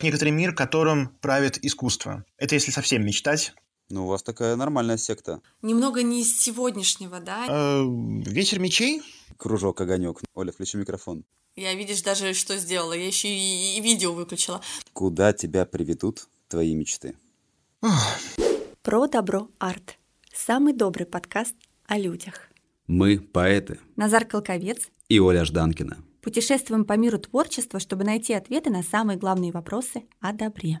некоторый 0.00 0.30
мир, 0.30 0.54
которым 0.54 1.08
правит 1.20 1.64
искусство. 1.64 2.24
Это 2.38 2.54
если 2.54 2.70
совсем 2.70 3.04
мечтать. 3.04 3.54
Ну, 3.88 4.04
у 4.04 4.08
вас 4.08 4.22
такая 4.22 4.56
нормальная 4.56 4.96
секта. 4.96 5.40
Немного 5.62 6.02
не 6.02 6.22
из 6.22 6.40
сегодняшнего, 6.40 7.20
да? 7.20 7.46
Э, 7.48 7.84
ветер 8.26 8.58
мечей? 8.58 9.02
Кружок, 9.36 9.80
огонек. 9.80 10.20
Оля, 10.34 10.50
включи 10.50 10.76
микрофон. 10.76 11.24
Я, 11.54 11.74
видишь, 11.74 12.02
даже 12.02 12.34
что 12.34 12.58
сделала. 12.58 12.94
Я 12.94 13.06
еще 13.06 13.28
и, 13.28 13.78
и 13.78 13.80
видео 13.80 14.12
выключила. 14.12 14.60
Куда 14.92 15.32
тебя 15.32 15.64
приведут 15.66 16.28
твои 16.48 16.74
мечты? 16.74 17.14
Про 18.82 19.06
добро 19.06 19.48
арт. 19.58 19.98
Самый 20.34 20.72
добрый 20.72 21.06
подкаст 21.06 21.54
о 21.86 21.96
людях. 21.96 22.48
Мы 22.86 23.18
поэты. 23.18 23.78
Назар 23.96 24.24
Колковец. 24.24 24.90
И 25.08 25.20
Оля 25.20 25.44
Жданкина. 25.44 25.96
Путешествуем 26.26 26.84
по 26.84 26.94
миру 26.94 27.20
творчества, 27.20 27.78
чтобы 27.78 28.02
найти 28.02 28.32
ответы 28.32 28.68
на 28.68 28.82
самые 28.82 29.16
главные 29.16 29.52
вопросы 29.52 30.02
о 30.18 30.32
добре. 30.32 30.80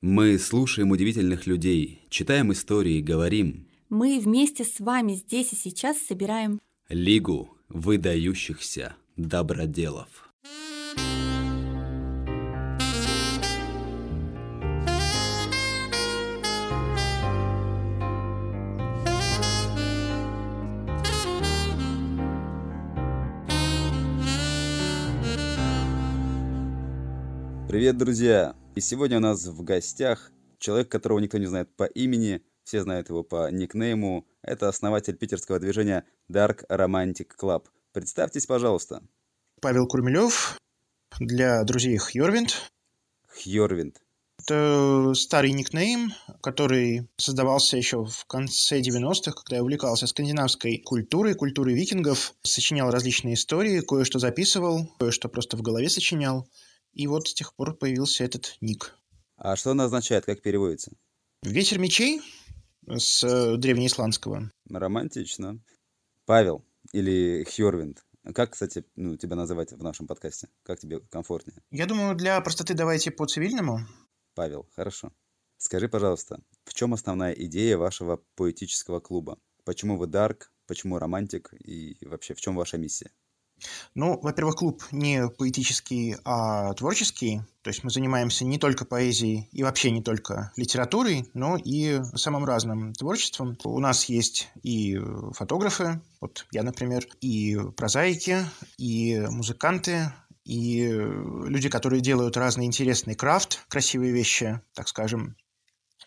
Мы 0.00 0.36
слушаем 0.36 0.90
удивительных 0.90 1.46
людей, 1.46 2.02
читаем 2.08 2.50
истории, 2.50 3.00
говорим. 3.00 3.68
Мы 3.88 4.18
вместе 4.18 4.64
с 4.64 4.80
вами 4.80 5.12
здесь 5.12 5.52
и 5.52 5.56
сейчас 5.56 5.98
собираем 5.98 6.58
Лигу 6.88 7.56
выдающихся 7.68 8.96
доброделов. 9.16 10.28
Привет, 27.70 27.96
друзья! 27.98 28.56
И 28.74 28.80
сегодня 28.80 29.18
у 29.18 29.20
нас 29.20 29.46
в 29.46 29.62
гостях 29.62 30.32
человек, 30.58 30.88
которого 30.88 31.20
никто 31.20 31.38
не 31.38 31.46
знает 31.46 31.72
по 31.76 31.84
имени, 31.84 32.42
все 32.64 32.82
знают 32.82 33.10
его 33.10 33.22
по 33.22 33.48
никнейму. 33.48 34.26
Это 34.42 34.66
основатель 34.66 35.14
питерского 35.16 35.60
движения 35.60 36.04
Dark 36.28 36.66
Romantic 36.68 37.28
Club. 37.40 37.66
Представьтесь, 37.92 38.46
пожалуйста. 38.46 39.04
Павел 39.60 39.86
Курмелев, 39.86 40.58
для 41.20 41.62
друзей 41.62 41.96
Хьорвинд. 41.96 42.72
Хьорвинд. 43.28 44.02
Это 44.40 45.12
старый 45.14 45.52
никнейм, 45.52 46.12
который 46.40 47.08
создавался 47.18 47.76
еще 47.76 48.04
в 48.04 48.24
конце 48.24 48.80
90-х, 48.80 49.30
когда 49.30 49.56
я 49.56 49.62
увлекался 49.62 50.08
скандинавской 50.08 50.78
культурой, 50.78 51.34
культурой 51.34 51.74
викингов, 51.74 52.34
сочинял 52.42 52.90
различные 52.90 53.34
истории, 53.34 53.78
кое-что 53.78 54.18
записывал, 54.18 54.90
кое-что 54.98 55.28
просто 55.28 55.56
в 55.56 55.62
голове 55.62 55.88
сочинял. 55.88 56.48
И 56.92 57.06
вот 57.06 57.28
с 57.28 57.34
тех 57.34 57.54
пор 57.54 57.76
появился 57.76 58.24
этот 58.24 58.56
ник. 58.60 58.96
А 59.36 59.56
что 59.56 59.70
она 59.70 59.84
означает, 59.84 60.24
как 60.24 60.42
переводится? 60.42 60.92
Ветер 61.42 61.78
мечей 61.78 62.20
с 62.86 63.24
э, 63.24 63.56
древнеисландского. 63.56 64.50
Романтично. 64.68 65.60
Павел 66.26 66.64
или 66.92 67.44
Хьорвинд. 67.44 68.04
Как, 68.34 68.52
кстати, 68.52 68.84
ну, 68.96 69.16
тебя 69.16 69.36
называть 69.36 69.72
в 69.72 69.82
нашем 69.82 70.06
подкасте? 70.06 70.48
Как 70.62 70.78
тебе 70.78 71.00
комфортнее? 71.00 71.62
Я 71.70 71.86
думаю, 71.86 72.14
для 72.14 72.40
простоты 72.42 72.74
давайте 72.74 73.10
по-цивильному. 73.10 73.80
Павел, 74.34 74.68
хорошо. 74.74 75.12
Скажи, 75.56 75.88
пожалуйста, 75.88 76.42
в 76.64 76.74
чем 76.74 76.94
основная 76.94 77.32
идея 77.32 77.76
вашего 77.78 78.22
поэтического 78.34 79.00
клуба? 79.00 79.38
Почему 79.64 79.96
вы 79.96 80.06
дарк, 80.06 80.52
почему 80.66 80.98
романтик 80.98 81.52
и 81.52 81.96
вообще 82.06 82.34
в 82.34 82.40
чем 82.40 82.56
ваша 82.56 82.78
миссия? 82.78 83.10
Ну, 83.94 84.18
во-первых, 84.20 84.56
клуб 84.56 84.82
не 84.90 85.28
поэтический, 85.28 86.16
а 86.24 86.72
творческий. 86.74 87.42
То 87.62 87.68
есть 87.68 87.84
мы 87.84 87.90
занимаемся 87.90 88.44
не 88.44 88.58
только 88.58 88.84
поэзией 88.84 89.48
и 89.52 89.62
вообще 89.62 89.90
не 89.90 90.02
только 90.02 90.52
литературой, 90.56 91.28
но 91.34 91.56
и 91.56 92.00
самым 92.14 92.44
разным 92.44 92.94
творчеством. 92.94 93.58
У 93.64 93.80
нас 93.80 94.06
есть 94.06 94.48
и 94.62 94.98
фотографы, 95.32 96.00
вот 96.20 96.46
я, 96.52 96.62
например, 96.62 97.06
и 97.20 97.58
прозаики, 97.76 98.46
и 98.78 99.20
музыканты, 99.20 100.12
и 100.44 100.82
люди, 100.88 101.68
которые 101.68 102.00
делают 102.00 102.36
разные 102.36 102.66
интересные 102.66 103.14
крафт, 103.14 103.64
красивые 103.68 104.12
вещи, 104.12 104.60
так 104.74 104.88
скажем, 104.88 105.36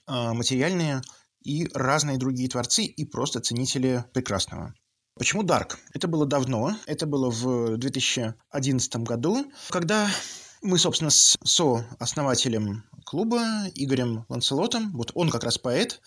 а, 0.06 0.34
материальные, 0.34 1.02
и 1.44 1.68
разные 1.74 2.18
другие 2.18 2.50
творцы, 2.50 2.84
и 2.84 3.06
просто 3.06 3.42
ценители 3.42 4.06
прекрасного. 4.14 4.74
Почему 5.16 5.44
Dark? 5.44 5.78
Это 5.94 6.08
было 6.08 6.26
давно, 6.26 6.76
это 6.88 7.06
было 7.06 7.30
в 7.30 7.78
2011 7.78 8.96
году, 8.98 9.46
когда 9.70 10.10
мы, 10.64 10.80
собственно, 10.80 11.12
с 11.12 11.38
со-основателем 11.44 12.84
клуба 13.06 13.44
Игорем 13.76 14.26
Ланцелотом, 14.28 14.92
вот 14.94 15.12
он 15.14 15.30
как 15.30 15.44
раз 15.44 15.60
поэт, 15.60 16.02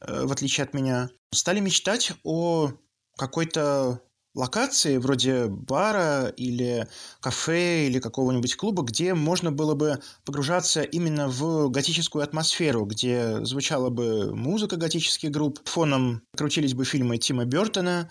э, 0.00 0.26
в 0.26 0.32
отличие 0.32 0.64
от 0.64 0.74
меня, 0.74 1.08
стали 1.32 1.60
мечтать 1.60 2.12
о 2.22 2.72
какой-то 3.16 4.02
локации 4.34 4.96
вроде 4.98 5.46
бара 5.46 6.28
или 6.36 6.86
кафе 7.20 7.86
или 7.86 7.98
какого-нибудь 7.98 8.56
клуба, 8.56 8.82
где 8.82 9.14
можно 9.14 9.50
было 9.50 9.74
бы 9.74 10.00
погружаться 10.24 10.82
именно 10.82 11.28
в 11.28 11.68
готическую 11.68 12.22
атмосферу, 12.22 12.84
где 12.84 13.44
звучала 13.44 13.90
бы 13.90 14.34
музыка 14.34 14.76
готических 14.76 15.30
групп, 15.30 15.60
фоном 15.64 16.22
крутились 16.36 16.74
бы 16.74 16.84
фильмы 16.84 17.18
Тима 17.18 17.44
Бертона 17.44 18.10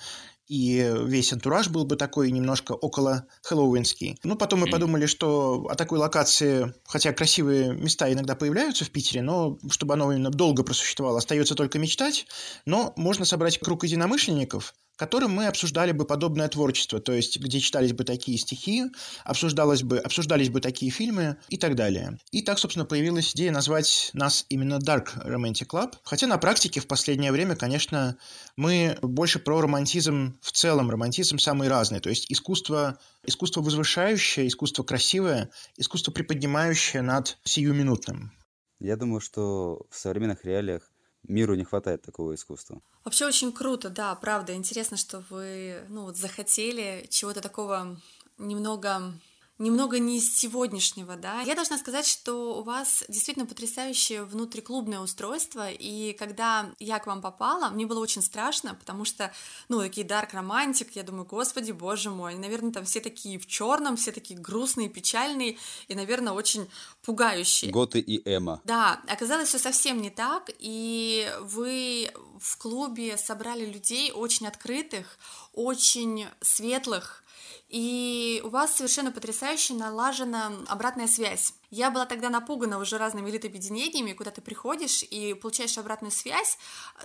и 0.49 0.93
весь 1.05 1.31
антураж 1.31 1.69
был 1.69 1.85
бы 1.85 1.95
такой 1.95 2.31
немножко 2.31 2.73
около 2.73 3.27
хэллоуинский. 3.43 4.19
Ну, 4.23 4.35
потом 4.35 4.61
мы 4.61 4.67
подумали, 4.67 5.05
что 5.05 5.67
о 5.69 5.75
такой 5.75 5.99
локации, 5.99 6.73
хотя 6.85 7.13
красивые 7.13 7.71
места 7.73 8.11
иногда 8.11 8.35
появляются 8.35 8.83
в 8.83 8.89
Питере, 8.89 9.21
но 9.21 9.59
чтобы 9.69 9.93
оно 9.93 10.11
именно 10.11 10.31
долго 10.31 10.63
просуществовало, 10.63 11.19
остается 11.19 11.53
только 11.53 11.77
мечтать, 11.77 12.25
но 12.65 12.93
можно 12.97 13.25
собрать 13.25 13.59
круг 13.59 13.83
единомышленников, 13.83 14.73
которым 14.99 15.31
мы 15.31 15.47
обсуждали 15.47 15.93
бы 15.93 16.03
подобное 16.05 16.49
творчество, 16.49 16.99
то 16.99 17.13
есть 17.13 17.39
где 17.39 17.61
читались 17.61 17.93
бы 17.93 18.03
такие 18.03 18.37
стихи, 18.37 18.83
обсуждалось 19.23 19.81
бы, 19.81 19.97
обсуждались 19.97 20.49
бы 20.49 20.59
такие 20.59 20.91
фильмы 20.91 21.37
и 21.47 21.55
так 21.57 21.75
далее. 21.75 22.19
И 22.31 22.41
так, 22.41 22.59
собственно, 22.59 22.85
появилась 22.85 23.33
идея 23.33 23.51
назвать 23.51 24.11
нас 24.13 24.45
именно 24.49 24.77
Dark 24.77 25.25
Romantic 25.25 25.67
Club, 25.67 25.93
хотя 26.03 26.27
на 26.27 26.38
практике 26.38 26.81
в 26.81 26.88
последнее 26.88 27.31
время, 27.31 27.55
конечно, 27.55 28.17
мы 28.57 28.97
больше 29.01 29.39
про 29.39 29.61
романтизм 29.61 30.38
в 30.41 30.51
целом, 30.51 30.91
романтизм 30.91 31.39
самый 31.39 31.69
разный, 31.69 32.01
то 32.01 32.09
есть 32.09 32.29
искусство, 32.29 32.99
искусство 33.25 33.61
возвышающее, 33.61 34.49
искусство 34.49 34.83
красивое, 34.83 35.49
искусство 35.77 36.11
приподнимающее 36.11 37.01
над 37.01 37.38
сиюминутным. 37.45 38.33
Я 38.79 38.97
думаю, 38.97 39.21
что 39.21 39.88
в 39.89 39.97
современных 39.97 40.43
реалиях 40.43 40.91
миру 41.29 41.56
не 41.56 41.63
хватает 41.63 42.01
такого 42.01 42.35
искусства. 42.35 42.81
Вообще 43.06 43.25
очень 43.25 43.51
круто, 43.51 43.90
да, 43.90 44.13
правда. 44.16 44.53
Интересно, 44.53 44.97
что 44.97 45.23
вы 45.29 45.84
ну, 45.90 46.03
вот 46.03 46.17
захотели 46.17 47.07
чего-то 47.09 47.41
такого 47.41 47.97
немного 48.38 49.13
немного 49.59 49.99
не 49.99 50.17
из 50.17 50.35
сегодняшнего, 50.35 51.15
да. 51.15 51.41
Я 51.41 51.53
должна 51.53 51.77
сказать, 51.77 52.07
что 52.07 52.57
у 52.57 52.63
вас 52.63 53.03
действительно 53.09 53.45
потрясающее 53.45 54.23
внутриклубное 54.23 54.99
устройство, 55.01 55.69
и 55.69 56.13
когда 56.13 56.71
я 56.79 56.99
к 56.99 57.07
вам 57.07 57.21
попала, 57.21 57.69
мне 57.69 57.85
было 57.85 57.99
очень 57.99 58.21
страшно, 58.21 58.73
потому 58.73 59.05
что, 59.05 59.31
ну, 59.67 59.79
такие 59.79 60.07
дарк 60.07 60.33
романтик, 60.33 60.95
я 60.95 61.03
думаю, 61.03 61.25
господи, 61.25 61.73
боже 61.73 62.09
мой, 62.09 62.35
наверное, 62.35 62.71
там 62.71 62.85
все 62.85 63.01
такие 63.01 63.37
в 63.37 63.45
черном, 63.47 63.97
все 63.97 64.11
такие 64.13 64.39
грустные, 64.39 64.89
печальные, 64.89 65.57
и, 65.89 65.95
наверное, 65.95 66.33
очень 66.33 66.69
пугающие. 67.03 67.71
Готы 67.71 67.99
и 67.99 68.21
Эма. 68.29 68.61
Да, 68.63 69.01
оказалось 69.07 69.49
все 69.49 69.59
совсем 69.59 70.01
не 70.01 70.09
так, 70.09 70.49
и 70.59 71.29
вы 71.41 72.11
в 72.39 72.57
клубе 72.57 73.17
собрали 73.17 73.65
людей 73.65 74.11
очень 74.11 74.47
открытых, 74.47 75.17
очень 75.53 76.27
светлых, 76.39 77.23
и 77.69 78.41
у 78.44 78.50
вас 78.50 78.75
совершенно 78.75 79.12
потрясающе 79.12 79.75
налажена 79.75 80.52
обратная 80.68 81.07
связь. 81.07 81.53
Я 81.69 81.91
была 81.91 82.07
тогда 82.07 82.30
напугана 82.30 82.80
уже 82.80 82.97
разными 82.97 83.30
литобъединениями, 83.30 84.13
куда 84.13 84.31
ты 84.31 84.42
приходишь 84.42 85.04
и 85.04 85.36
получаешь 85.36 85.77
обратную 85.77 86.12
связь, 86.12 86.57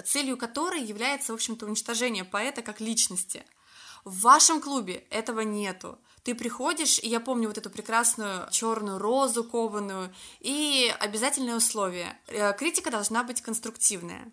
целью 0.04 0.38
которой 0.38 0.82
является, 0.82 1.32
в 1.32 1.34
общем-то, 1.34 1.66
уничтожение 1.66 2.24
поэта 2.24 2.62
как 2.62 2.80
личности. 2.80 3.44
В 4.04 4.20
вашем 4.20 4.60
клубе 4.60 5.04
этого 5.10 5.40
нету. 5.40 5.98
Ты 6.22 6.34
приходишь, 6.34 6.98
и 6.98 7.08
я 7.08 7.20
помню 7.20 7.48
вот 7.48 7.58
эту 7.58 7.68
прекрасную 7.68 8.50
черную 8.50 8.98
розу 8.98 9.44
кованую, 9.44 10.14
и 10.40 10.94
обязательное 10.98 11.56
условие. 11.56 12.18
Э, 12.28 12.54
критика 12.54 12.90
должна 12.90 13.22
быть 13.24 13.42
конструктивная. 13.42 14.32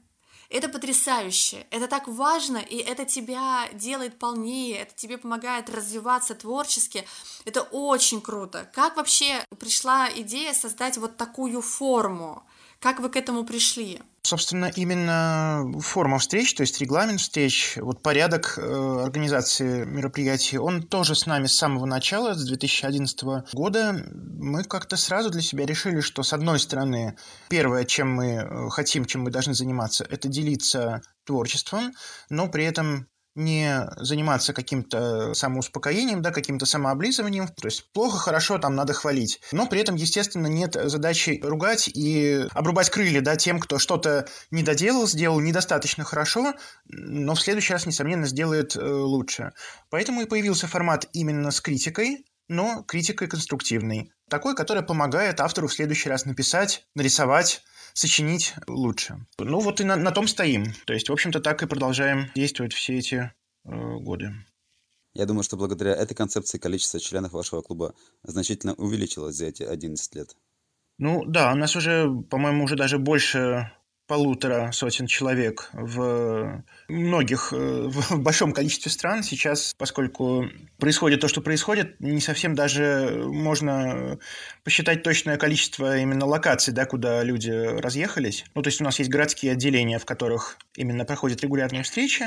Это 0.51 0.67
потрясающе, 0.67 1.65
это 1.71 1.87
так 1.87 2.09
важно, 2.09 2.57
и 2.57 2.75
это 2.75 3.05
тебя 3.05 3.69
делает 3.71 4.19
полнее, 4.19 4.79
это 4.79 4.93
тебе 4.93 5.17
помогает 5.17 5.69
развиваться 5.69 6.35
творчески. 6.35 7.07
Это 7.45 7.61
очень 7.61 8.19
круто. 8.19 8.69
Как 8.73 8.97
вообще 8.97 9.45
пришла 9.59 10.09
идея 10.13 10.53
создать 10.53 10.97
вот 10.97 11.15
такую 11.15 11.61
форму? 11.61 12.43
Как 12.81 12.99
вы 12.99 13.09
к 13.09 13.15
этому 13.15 13.45
пришли? 13.45 14.01
Собственно, 14.23 14.71
именно 14.75 15.71
форма 15.81 16.17
встреч, 16.17 16.55
то 16.55 16.61
есть 16.61 16.81
регламент 16.81 17.21
встреч, 17.21 17.77
вот 17.77 18.01
порядок 18.01 18.57
э, 18.57 19.03
организации 19.03 19.85
мероприятий, 19.85 20.57
он 20.57 20.81
тоже 20.81 21.13
с 21.13 21.27
нами 21.27 21.45
с 21.45 21.55
самого 21.55 21.85
начала, 21.85 22.33
с 22.33 22.43
2011 22.43 23.23
года. 23.53 24.03
Мы 24.13 24.63
как-то 24.63 24.97
сразу 24.97 25.29
для 25.29 25.41
себя 25.41 25.67
решили, 25.67 25.99
что 25.99 26.23
с 26.23 26.33
одной 26.33 26.59
стороны, 26.59 27.17
первое, 27.49 27.85
чем 27.85 28.11
мы 28.13 28.25
э, 28.33 28.69
хотим, 28.69 29.05
чем 29.05 29.21
мы 29.21 29.29
должны 29.29 29.53
заниматься, 29.53 30.03
это 30.09 30.27
делиться 30.27 31.03
творчеством, 31.23 31.93
но 32.29 32.47
при 32.47 32.65
этом 32.65 33.07
не 33.35 33.89
заниматься 33.97 34.53
каким-то 34.53 35.33
самоуспокоением, 35.33 36.21
да, 36.21 36.31
каким-то 36.31 36.65
самооблизыванием. 36.65 37.47
То 37.47 37.67
есть 37.67 37.91
плохо, 37.93 38.17
хорошо, 38.17 38.57
там 38.57 38.75
надо 38.75 38.93
хвалить. 38.93 39.41
Но 39.51 39.67
при 39.67 39.79
этом, 39.81 39.95
естественно, 39.95 40.47
нет 40.47 40.75
задачи 40.75 41.39
ругать 41.43 41.87
и 41.87 42.47
обрубать 42.51 42.89
крылья 42.89 43.21
да, 43.21 43.35
тем, 43.35 43.59
кто 43.59 43.79
что-то 43.79 44.27
не 44.51 44.63
доделал, 44.63 45.07
сделал 45.07 45.39
недостаточно 45.39 46.03
хорошо, 46.03 46.53
но 46.85 47.35
в 47.35 47.41
следующий 47.41 47.73
раз, 47.73 47.85
несомненно, 47.85 48.25
сделает 48.25 48.75
э, 48.75 48.79
лучше. 48.81 49.53
Поэтому 49.89 50.21
и 50.21 50.25
появился 50.25 50.67
формат 50.67 51.07
именно 51.13 51.51
с 51.51 51.61
критикой, 51.61 52.25
но 52.47 52.83
критикой 52.83 53.29
конструктивной. 53.29 54.11
Такой, 54.29 54.55
которая 54.55 54.83
помогает 54.83 55.39
автору 55.39 55.67
в 55.67 55.73
следующий 55.73 56.09
раз 56.09 56.25
написать, 56.25 56.85
нарисовать, 56.95 57.63
сочинить 57.93 58.53
лучше. 58.67 59.25
Ну 59.39 59.59
вот 59.59 59.81
и 59.81 59.83
на, 59.83 59.95
на 59.95 60.11
том 60.11 60.27
стоим. 60.27 60.73
То 60.85 60.93
есть, 60.93 61.09
в 61.09 61.13
общем-то, 61.13 61.39
так 61.39 61.63
и 61.63 61.67
продолжаем 61.67 62.31
действовать 62.35 62.73
все 62.73 62.97
эти 62.97 63.15
э, 63.65 63.69
годы. 63.97 64.33
Я 65.13 65.25
думаю, 65.25 65.43
что 65.43 65.57
благодаря 65.57 65.93
этой 65.93 66.15
концепции 66.15 66.57
количество 66.57 66.99
членов 66.99 67.33
вашего 67.33 67.61
клуба 67.61 67.93
значительно 68.23 68.73
увеличилось 68.75 69.35
за 69.35 69.47
эти 69.47 69.63
11 69.63 70.15
лет. 70.15 70.35
Ну 70.97 71.25
да, 71.25 71.51
у 71.51 71.55
нас 71.55 71.75
уже, 71.75 72.09
по-моему, 72.29 72.63
уже 72.63 72.75
даже 72.75 72.97
больше 72.97 73.71
полутора 74.11 74.71
сотен 74.73 75.07
человек 75.07 75.69
в 75.71 76.65
многих, 76.89 77.53
э, 77.53 77.87
в 77.87 78.19
большом 78.19 78.51
количестве 78.51 78.91
стран. 78.91 79.23
Сейчас, 79.23 79.73
поскольку 79.77 80.49
происходит 80.77 81.21
то, 81.21 81.29
что 81.29 81.39
происходит, 81.39 81.97
не 82.01 82.19
совсем 82.19 82.53
даже 82.53 83.23
можно 83.25 84.19
посчитать 84.65 85.01
точное 85.01 85.37
количество 85.37 85.97
именно 85.97 86.25
локаций, 86.25 86.73
да, 86.73 86.85
куда 86.85 87.23
люди 87.23 87.51
разъехались. 87.51 88.43
Ну, 88.53 88.61
то 88.61 88.67
есть 88.67 88.81
у 88.81 88.83
нас 88.83 88.99
есть 88.99 89.09
городские 89.09 89.53
отделения, 89.53 89.97
в 89.97 90.03
которых 90.03 90.57
именно 90.75 91.05
проходят 91.05 91.41
регулярные 91.41 91.83
встречи, 91.83 92.25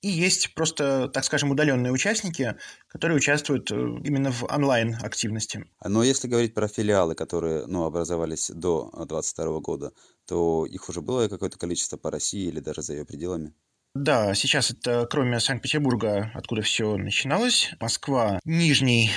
и 0.00 0.08
есть 0.08 0.54
просто, 0.54 1.08
так 1.08 1.24
скажем, 1.24 1.50
удаленные 1.50 1.92
участники, 1.92 2.56
которые 2.86 3.18
участвуют 3.18 3.70
э, 3.70 3.74
именно 3.74 4.32
в 4.32 4.44
онлайн-активности. 4.44 5.66
Но 5.84 6.02
если 6.02 6.26
говорить 6.26 6.54
про 6.54 6.68
филиалы, 6.68 7.14
которые 7.14 7.66
ну, 7.66 7.84
образовались 7.84 8.48
до 8.48 8.84
2022 8.94 9.60
года, 9.60 9.92
то 10.28 10.66
их 10.66 10.88
уже 10.88 11.00
было 11.00 11.28
какое-то 11.28 11.58
количество 11.58 11.96
по 11.96 12.10
России 12.10 12.48
или 12.48 12.60
даже 12.60 12.82
за 12.82 12.92
ее 12.92 13.04
пределами? 13.06 13.54
Да, 13.94 14.34
сейчас 14.34 14.70
это 14.70 15.08
кроме 15.10 15.40
Санкт-Петербурга, 15.40 16.30
откуда 16.34 16.62
все 16.62 16.96
начиналось, 16.96 17.72
Москва, 17.80 18.38
Нижний, 18.44 19.10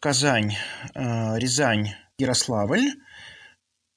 Казань, 0.00 0.54
э, 0.94 1.38
Рязань, 1.38 1.90
Ярославль, 2.18 2.90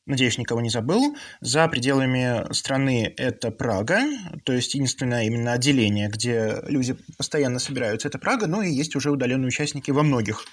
надеюсь, 0.06 0.38
никого 0.38 0.62
не 0.62 0.70
забыл. 0.70 1.18
За 1.42 1.68
пределами 1.68 2.54
страны 2.54 3.12
это 3.18 3.50
Прага, 3.50 4.02
то 4.46 4.54
есть 4.54 4.76
единственное 4.76 5.24
именно 5.24 5.54
отделение, 5.54 6.10
где 6.10 6.62
люди 6.68 6.96
постоянно 7.18 7.58
собираются, 7.58 8.08
это 8.08 8.20
Прага, 8.20 8.46
но 8.46 8.62
и 8.62 8.72
есть 8.72 8.96
уже 8.96 9.10
удаленные 9.10 9.48
участники 9.48 9.90
во 9.90 10.04
многих 10.04 10.46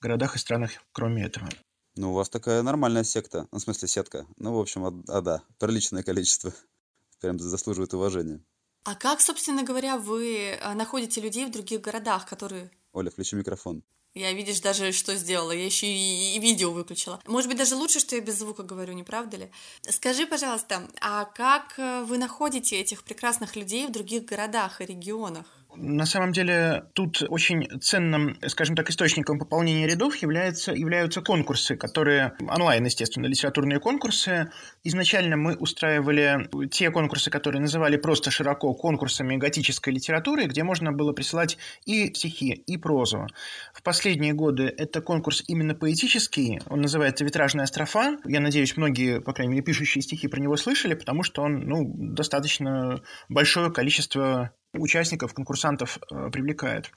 городах 0.00 0.36
и 0.36 0.38
странах, 0.38 0.70
кроме 0.92 1.24
этого. 1.24 1.48
Ну, 1.96 2.10
у 2.10 2.14
вас 2.14 2.28
такая 2.28 2.62
нормальная 2.62 3.04
секта, 3.04 3.48
ну, 3.52 3.58
в 3.58 3.62
смысле 3.62 3.88
сетка. 3.88 4.26
Ну, 4.36 4.54
в 4.54 4.60
общем, 4.60 4.84
а, 4.84 4.92
а 5.08 5.20
да, 5.22 5.42
приличное 5.58 6.02
количество. 6.02 6.52
Прям 7.20 7.38
заслуживает 7.38 7.94
уважения. 7.94 8.44
А 8.84 8.94
как, 8.94 9.20
собственно 9.20 9.64
говоря, 9.64 9.96
вы 9.96 10.58
э, 10.60 10.74
находите 10.74 11.20
людей 11.20 11.46
в 11.46 11.50
других 11.50 11.80
городах, 11.80 12.26
которые... 12.26 12.70
Оля, 12.92 13.10
включи 13.10 13.34
микрофон. 13.34 13.82
Я, 14.14 14.32
видишь, 14.32 14.60
даже 14.60 14.92
что 14.92 15.14
сделала, 15.16 15.52
я 15.52 15.64
еще 15.64 15.86
и, 15.86 16.36
и 16.36 16.38
видео 16.38 16.70
выключила. 16.70 17.20
Может 17.26 17.48
быть, 17.48 17.58
даже 17.58 17.76
лучше, 17.76 17.98
что 17.98 18.14
я 18.14 18.22
без 18.22 18.38
звука 18.38 18.62
говорю, 18.62 18.92
не 18.92 19.02
правда 19.02 19.36
ли? 19.38 19.50
Скажи, 19.82 20.26
пожалуйста, 20.26 20.88
а 21.00 21.24
как 21.24 21.78
э, 21.78 22.04
вы 22.04 22.16
находите 22.18 22.78
этих 22.78 23.04
прекрасных 23.04 23.56
людей 23.56 23.86
в 23.86 23.92
других 23.92 24.24
городах 24.24 24.80
и 24.80 24.86
регионах? 24.86 25.46
На 25.76 26.06
самом 26.06 26.32
деле 26.32 26.84
тут 26.94 27.22
очень 27.28 27.68
ценным, 27.80 28.38
скажем 28.46 28.76
так, 28.76 28.88
источником 28.90 29.38
пополнения 29.38 29.86
рядов 29.86 30.16
является, 30.16 30.72
являются 30.72 31.20
конкурсы, 31.20 31.76
которые 31.76 32.32
онлайн, 32.40 32.84
естественно, 32.84 33.26
литературные 33.26 33.78
конкурсы. 33.78 34.50
Изначально 34.84 35.36
мы 35.36 35.54
устраивали 35.56 36.48
те 36.70 36.90
конкурсы, 36.90 37.30
которые 37.30 37.60
называли 37.60 37.96
просто 37.96 38.30
широко 38.30 38.72
конкурсами 38.74 39.36
готической 39.36 39.92
литературы, 39.92 40.44
где 40.44 40.62
можно 40.62 40.92
было 40.92 41.12
присылать 41.12 41.58
и 41.84 42.12
стихи, 42.14 42.52
и 42.52 42.76
прозу. 42.76 43.26
В 43.74 43.82
последние 43.82 44.32
годы 44.32 44.64
это 44.64 45.00
конкурс 45.00 45.44
именно 45.46 45.74
поэтический, 45.74 46.60
он 46.68 46.80
называется 46.80 47.24
«Витражная 47.24 47.66
строфа». 47.66 48.16
Я 48.24 48.40
надеюсь, 48.40 48.76
многие, 48.76 49.20
по 49.20 49.32
крайней 49.32 49.52
мере, 49.52 49.64
пишущие 49.64 50.02
стихи 50.02 50.28
про 50.28 50.40
него 50.40 50.56
слышали, 50.56 50.94
потому 50.94 51.22
что 51.22 51.42
он 51.42 51.60
ну, 51.66 51.92
достаточно 51.96 53.02
большое 53.28 53.70
количество 53.72 54.52
участников, 54.74 55.34
конкурсантов 55.34 55.98
э, 56.10 56.30
привлекает. 56.30 56.90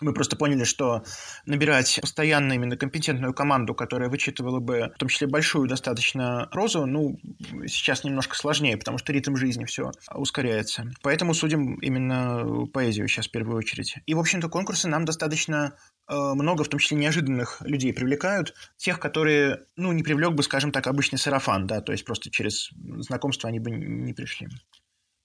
Мы 0.00 0.12
просто 0.14 0.36
поняли, 0.36 0.64
что 0.64 1.04
набирать 1.46 1.98
постоянно 2.00 2.54
именно 2.54 2.76
компетентную 2.76 3.34
команду, 3.34 3.74
которая 3.74 4.08
вычитывала 4.08 4.58
бы, 4.58 4.90
в 4.94 4.98
том 4.98 5.08
числе 5.08 5.28
большую 5.28 5.68
достаточно 5.68 6.48
розу, 6.50 6.86
ну, 6.86 7.18
сейчас 7.66 8.02
немножко 8.02 8.34
сложнее, 8.34 8.76
потому 8.76 8.98
что 8.98 9.12
ритм 9.12 9.36
жизни 9.36 9.64
все 9.64 9.92
ускоряется. 10.12 10.90
Поэтому 11.02 11.34
судим 11.34 11.74
именно 11.76 12.66
поэзию 12.72 13.06
сейчас 13.06 13.28
в 13.28 13.30
первую 13.30 13.58
очередь. 13.58 13.96
И, 14.06 14.14
в 14.14 14.18
общем-то, 14.18 14.48
конкурсы 14.48 14.88
нам 14.88 15.04
достаточно 15.04 15.76
э, 16.08 16.14
много, 16.14 16.64
в 16.64 16.68
том 16.68 16.80
числе 16.80 16.96
неожиданных 16.96 17.60
людей 17.60 17.92
привлекают, 17.92 18.54
тех, 18.78 18.98
которые, 18.98 19.60
ну, 19.76 19.92
не 19.92 20.02
привлек 20.02 20.32
бы, 20.32 20.42
скажем 20.42 20.72
так, 20.72 20.86
обычный 20.86 21.18
сарафан, 21.18 21.66
да, 21.66 21.80
то 21.80 21.92
есть 21.92 22.04
просто 22.04 22.30
через 22.30 22.70
знакомство 22.74 23.48
они 23.48 23.60
бы 23.60 23.70
не 23.70 24.14
пришли. 24.14 24.48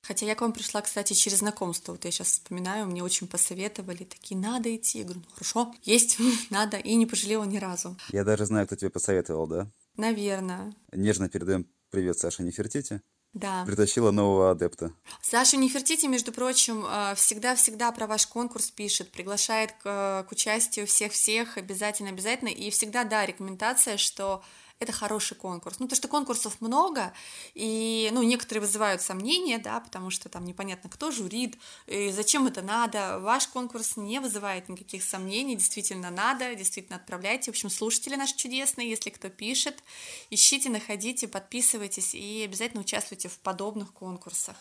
Хотя 0.07 0.25
я 0.25 0.35
к 0.35 0.41
вам 0.41 0.53
пришла, 0.53 0.81
кстати, 0.81 1.13
через 1.13 1.39
знакомство. 1.39 1.91
Вот 1.91 2.05
я 2.05 2.11
сейчас 2.11 2.27
вспоминаю, 2.27 2.87
мне 2.87 3.03
очень 3.03 3.27
посоветовали, 3.27 4.05
такие, 4.05 4.39
надо 4.39 4.73
идти. 4.73 4.99
Я 4.99 5.03
говорю, 5.03 5.21
ну 5.25 5.33
хорошо, 5.33 5.75
есть, 5.83 6.17
надо. 6.49 6.77
И 6.77 6.95
не 6.95 7.05
пожалела 7.05 7.43
ни 7.43 7.57
разу. 7.57 7.97
Я 8.13 8.23
даже 8.23 8.45
знаю, 8.45 8.67
кто 8.67 8.77
тебе 8.77 8.89
посоветовал, 8.89 9.47
да? 9.47 9.67
Наверное. 9.97 10.73
Нежно 10.93 11.27
передаем 11.27 11.67
привет 11.89 12.17
Саше 12.17 12.43
Нефертити. 12.43 13.01
Да. 13.33 13.65
Притащила 13.65 14.11
нового 14.11 14.51
адепта. 14.51 14.93
Саша 15.21 15.57
Нефертити, 15.57 16.05
между 16.07 16.31
прочим, 16.31 16.85
э, 16.85 17.13
всегда-всегда 17.15 17.91
про 17.91 18.07
ваш 18.07 18.25
конкурс 18.25 18.71
пишет, 18.71 19.11
приглашает 19.11 19.73
к, 19.73 20.25
к 20.27 20.31
участию 20.31 20.87
всех-всех, 20.87 21.57
обязательно-обязательно, 21.57 22.49
и 22.49 22.69
всегда, 22.69 23.03
да, 23.03 23.25
рекомендация, 23.25 23.97
что 23.97 24.41
это 24.79 24.91
хороший 24.91 25.35
конкурс. 25.35 25.79
Ну, 25.79 25.87
то, 25.87 25.95
что 25.95 26.07
конкурсов 26.07 26.61
много, 26.61 27.13
и, 27.53 28.09
ну, 28.13 28.23
некоторые 28.23 28.61
вызывают 28.61 29.01
сомнения, 29.01 29.57
да, 29.57 29.79
потому 29.79 30.09
что 30.09 30.29
там 30.29 30.45
непонятно, 30.45 30.89
кто 30.89 31.11
журит, 31.11 31.57
и 31.87 32.11
зачем 32.11 32.47
это 32.47 32.61
надо. 32.61 33.19
Ваш 33.19 33.47
конкурс 33.47 33.97
не 33.97 34.19
вызывает 34.19 34.69
никаких 34.69 35.03
сомнений, 35.03 35.55
действительно 35.55 36.11
надо, 36.11 36.53
действительно 36.55 36.97
отправляйте. 36.97 37.51
В 37.51 37.55
общем, 37.55 37.69
слушатели 37.69 38.15
наши 38.15 38.35
чудесные, 38.35 38.89
если 38.89 39.09
кто 39.09 39.29
пишет, 39.29 39.83
ищите, 40.29 40.69
находите, 40.69 41.27
подписывайтесь 41.27 42.13
и 42.13 42.43
обязательно 42.43 42.81
участвуйте 42.81 43.29
в 43.29 43.39
подобных 43.39 43.93
конкурсах. 43.93 44.55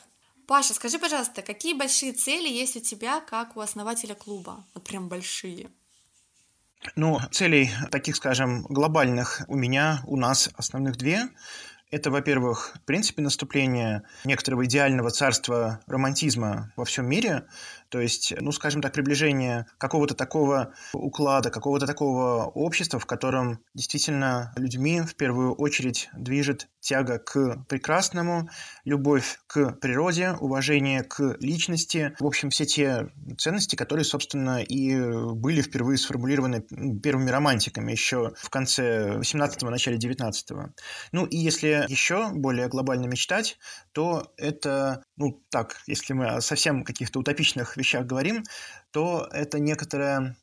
Паша, 0.47 0.75
скажи, 0.75 0.99
пожалуйста, 0.99 1.43
какие 1.43 1.75
большие 1.75 2.13
цели 2.13 2.49
есть 2.49 2.77
у 2.77 2.81
тебя, 2.81 3.21
как 3.21 3.57
у 3.57 3.61
основателя 3.61 4.15
клуба? 4.15 4.65
Вот 4.75 4.85
прям 4.85 5.09
большие. 5.09 5.71
Ну, 6.95 7.21
целей 7.31 7.71
таких, 7.91 8.17
скажем, 8.17 8.63
глобальных 8.63 9.43
у 9.49 9.57
меня, 9.57 10.01
у 10.07 10.17
нас 10.17 10.51
основных 10.57 10.97
две. 10.97 11.29
Это, 11.91 12.11
во-первых, 12.11 12.73
в 12.75 12.85
принципе, 12.85 13.23
наступление 13.23 14.03
некоторого 14.25 14.65
идеального 14.67 15.11
царства 15.11 15.81
романтизма 15.87 16.73
во 16.77 16.85
всем 16.85 17.09
мире, 17.09 17.45
то 17.89 18.01
есть, 18.01 18.35
ну, 18.41 18.53
скажем 18.53 18.83
так, 18.83 18.93
приближение 18.93 19.67
какого-то 19.79 20.15
такого 20.15 20.75
уклада, 20.93 21.51
какого-то 21.51 21.87
такого 21.87 22.45
общества, 22.45 22.99
в 22.99 23.07
котором 23.07 23.61
действительно 23.75 24.53
людьми 24.57 25.01
в 25.01 25.15
первую 25.17 25.55
очередь 25.55 26.09
движет 26.17 26.69
тяга 26.81 27.19
к 27.19 27.65
прекрасному, 27.69 28.49
любовь 28.85 29.39
к 29.47 29.73
природе, 29.73 30.33
уважение 30.41 31.03
к 31.03 31.37
личности. 31.41 32.15
В 32.21 32.27
общем, 32.27 32.51
все 32.51 32.65
те 32.65 33.09
ценности, 33.39 33.77
которые, 33.77 34.05
собственно, 34.05 34.63
и 34.63 34.97
были 35.35 35.63
впервые 35.63 35.99
сформулированы 35.99 36.63
первыми 37.03 37.31
романтиками 37.31 37.93
еще 37.93 38.33
в 38.37 38.51
конце 38.51 39.17
18-го, 39.17 39.71
начале 39.71 39.99
19-го. 39.99 40.71
Ну 41.13 41.27
и 41.27 41.37
если 41.37 41.85
еще 41.89 42.31
более 42.33 42.69
глобально 42.69 43.07
мечтать, 43.07 43.59
то 43.93 44.33
это, 44.37 45.03
ну 45.17 45.43
так, 45.51 45.81
если 45.87 46.13
мы 46.13 46.27
о 46.27 46.41
совсем 46.41 46.85
каких-то 46.85 47.19
утопичных 47.19 47.76
вещах 47.77 48.07
говорим, 48.07 48.45
то 48.91 49.29
это 49.33 49.59
некоторая 49.59 50.37